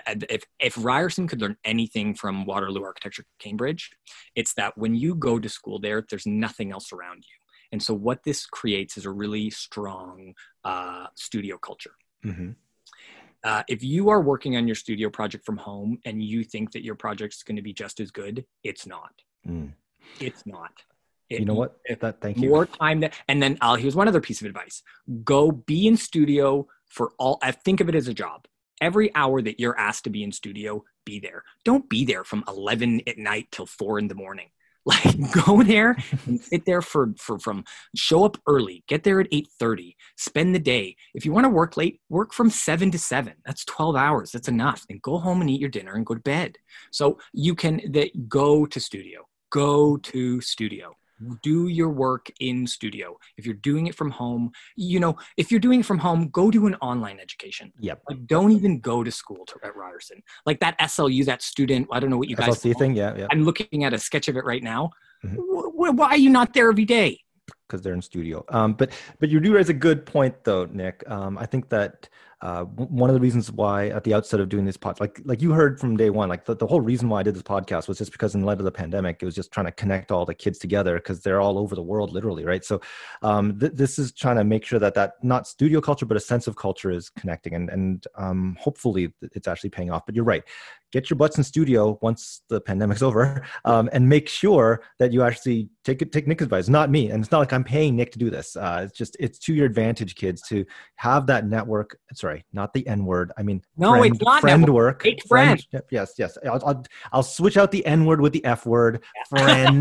[0.06, 3.90] if if ryerson could learn anything from waterloo architecture cambridge
[4.36, 7.34] it's that when you go to school there there's nothing else around you
[7.72, 10.34] and so what this creates is a really strong
[10.64, 12.50] uh, studio culture mm-hmm.
[13.44, 16.84] Uh, if you are working on your studio project from home and you think that
[16.84, 19.12] your project is going to be just as good it's not
[19.46, 19.72] mm.
[20.20, 20.72] it's not
[21.28, 24.08] it, you know what that thank you more time that and then i'll here's one
[24.08, 24.82] other piece of advice
[25.24, 28.46] go be in studio for all I think of it as a job.
[28.80, 31.44] Every hour that you're asked to be in studio, be there.
[31.64, 34.48] Don't be there from 11 at night till 4 in the morning.
[34.86, 35.94] Like go there
[36.26, 37.64] and sit there for, for from
[37.94, 40.96] show up early, get there at 8:30, spend the day.
[41.14, 43.34] If you want to work late, work from 7 to 7.
[43.44, 44.30] That's 12 hours.
[44.32, 44.86] That's enough.
[44.88, 46.56] And go home and eat your dinner and go to bed.
[46.92, 49.26] So you can that go to studio.
[49.50, 50.96] Go to studio
[51.42, 55.60] do your work in studio if you're doing it from home you know if you're
[55.60, 59.10] doing it from home go do an online education yep like don't even go to
[59.10, 62.48] school to, at ryerson like that slu that student i don't know what you guys
[62.48, 64.90] SLC thing yeah yeah i'm looking at a sketch of it right now
[65.24, 65.96] Mm-hmm.
[65.96, 67.20] why are you not there every day?
[67.66, 68.44] Because they're in studio.
[68.48, 71.08] Um, but but you do raise a good point, though, Nick.
[71.08, 72.08] Um, I think that
[72.42, 75.42] uh, one of the reasons why at the outset of doing this pod, like like
[75.42, 77.86] you heard from day one, like the, the whole reason why I did this podcast
[77.86, 80.24] was just because in light of the pandemic, it was just trying to connect all
[80.24, 82.64] the kids together because they're all over the world, literally, right?
[82.64, 82.80] So
[83.20, 86.20] um, th- this is trying to make sure that that not studio culture, but a
[86.20, 90.06] sense of culture is connecting, and and um, hopefully it's actually paying off.
[90.06, 90.42] But you're right,
[90.92, 95.22] get your butts in studio once the pandemic's over, um, and make sure that you
[95.22, 98.18] actually take take Nick's advice, not me, and it's not like I'm paying Nick to
[98.18, 98.56] do this.
[98.56, 100.64] Uh, it's just it's to your advantage, kids, to
[100.96, 101.98] have that network.
[102.14, 103.32] Sorry sorry, not the N word.
[103.36, 105.02] I mean, no, friend, it's not friend work.
[105.04, 105.64] It's friend.
[105.90, 106.38] Yes, yes.
[106.44, 109.02] I'll, I'll, I'll switch out the N word with the F word.
[109.28, 109.80] Friends.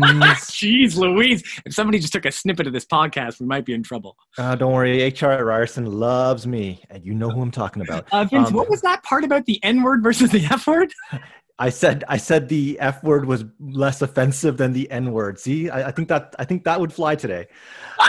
[0.50, 1.42] Jeez, Louise!
[1.64, 4.16] If somebody just took a snippet of this podcast, we might be in trouble.
[4.38, 8.08] Uh, don't worry, HR at Ryerson loves me, and you know who I'm talking about.
[8.12, 10.92] Uh, Vince, um, what was that part about the N word versus the F word?
[11.58, 15.38] I said I said the F word was less offensive than the N word.
[15.38, 17.48] See, I, I, think that I think that would fly today.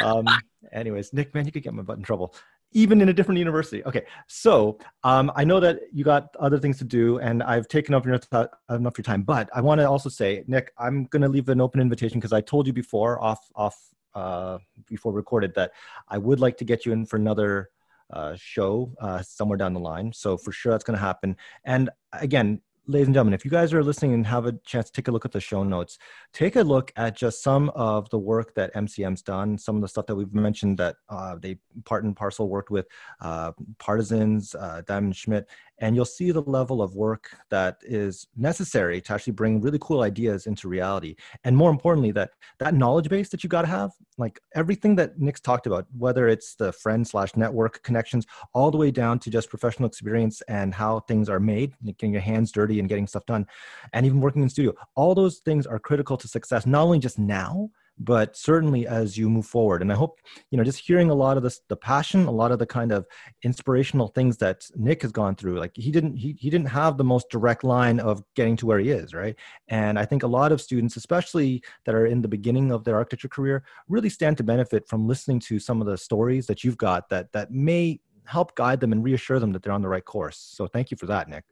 [0.01, 0.25] Um,
[0.71, 2.33] anyways, Nick, man, you could get my butt in trouble
[2.71, 3.83] even in a different university.
[3.85, 7.93] Okay, so um, I know that you got other things to do, and I've taken
[7.93, 9.23] up th- enough your time.
[9.23, 12.33] But I want to also say, Nick, I'm going to leave an open invitation because
[12.33, 13.77] I told you before, off off
[14.15, 14.57] uh,
[14.87, 15.71] before recorded, that
[16.07, 17.69] I would like to get you in for another
[18.11, 20.11] uh, show uh, somewhere down the line.
[20.13, 21.37] So for sure, that's going to happen.
[21.63, 22.61] And again,
[22.91, 25.11] ladies and gentlemen, if you guys are listening and have a chance to take a
[25.11, 25.97] look at the show notes,
[26.33, 29.87] take a look at just some of the work that MCM's done, some of the
[29.87, 32.87] stuff that we've mentioned that uh, they part and parcel worked with
[33.21, 35.47] uh, Partisans, uh, Diamond Schmitt,
[35.81, 40.01] and you'll see the level of work that is necessary to actually bring really cool
[40.01, 41.15] ideas into reality.
[41.43, 45.19] And more importantly that that knowledge base that you got to have like everything that
[45.19, 49.29] nick's talked about whether it's the friend slash network connections all the way down to
[49.29, 53.25] just professional experience and how things are made getting your hands dirty and getting stuff
[53.25, 53.45] done
[53.93, 57.17] and even working in studio all those things are critical to success not only just
[57.17, 57.69] now
[58.03, 59.81] but certainly as you move forward.
[59.81, 60.19] And i hope
[60.49, 62.91] you know just hearing a lot of this the passion a lot of the kind
[62.91, 63.05] of
[63.43, 67.03] inspirational things that nick has gone through like he didn't he, he didn't have the
[67.03, 69.35] most direct line of getting to where he is right?
[69.67, 72.95] And i think a lot of students especially that are in the beginning of their
[72.95, 76.77] architecture career really stand to benefit from listening to some of the stories that you've
[76.77, 80.05] got that that may help guide them and reassure them that they're on the right
[80.05, 80.37] course.
[80.37, 81.43] So thank you for that nick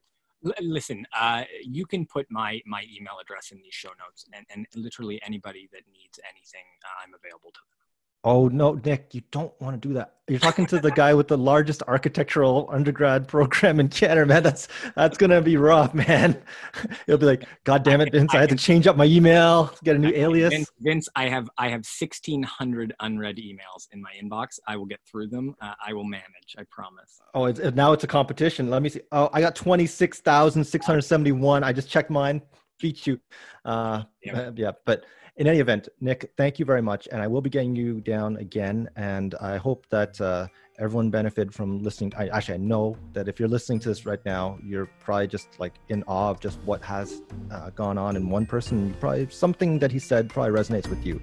[0.62, 4.66] listen, uh, you can put my my email address in these show notes, and, and
[4.76, 7.79] literally anybody that needs anything, uh, I'm available to them.
[8.26, 10.16] Oh no, Nick, you don't want to do that.
[10.28, 14.44] You're talking to the guy with the largest architectural undergrad program in Canada, man.
[14.44, 16.38] That's that's gonna be rough, man.
[17.06, 19.96] He'll be like, God damn it, Vince, I had to change up my email, get
[19.96, 20.54] a new alias.
[20.54, 24.60] Vince, Vince I have I have sixteen hundred unread emails in my inbox.
[24.68, 25.56] I will get through them.
[25.62, 26.56] Uh, I will manage.
[26.58, 27.22] I promise.
[27.34, 28.70] Oh, it's, now it's a competition.
[28.70, 29.02] Let me see.
[29.14, 31.64] Oh, I got twenty six thousand six hundred seventy one.
[31.64, 32.42] I just checked mine.
[32.82, 33.20] Beat you.
[33.66, 34.52] Uh, yeah.
[34.56, 35.06] yeah, but
[35.40, 37.08] in any event, Nick, thank you very much.
[37.14, 38.90] And I will be getting you down again.
[38.98, 40.48] And I hope that uh,
[40.78, 42.12] everyone benefited from listening.
[42.18, 45.58] I, actually, I know that if you're listening to this right now, you're probably just
[45.58, 47.22] like in awe of just what has
[47.52, 48.94] uh, gone on in one person.
[49.00, 51.22] Probably something that he said probably resonates with you.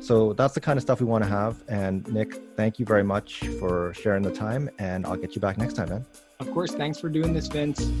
[0.00, 1.62] So that's the kind of stuff we want to have.
[1.68, 4.70] And Nick, thank you very much for sharing the time.
[4.78, 6.06] And I'll get you back next time, man.
[6.38, 6.72] Of course.
[6.72, 7.92] Thanks for doing this, Vince.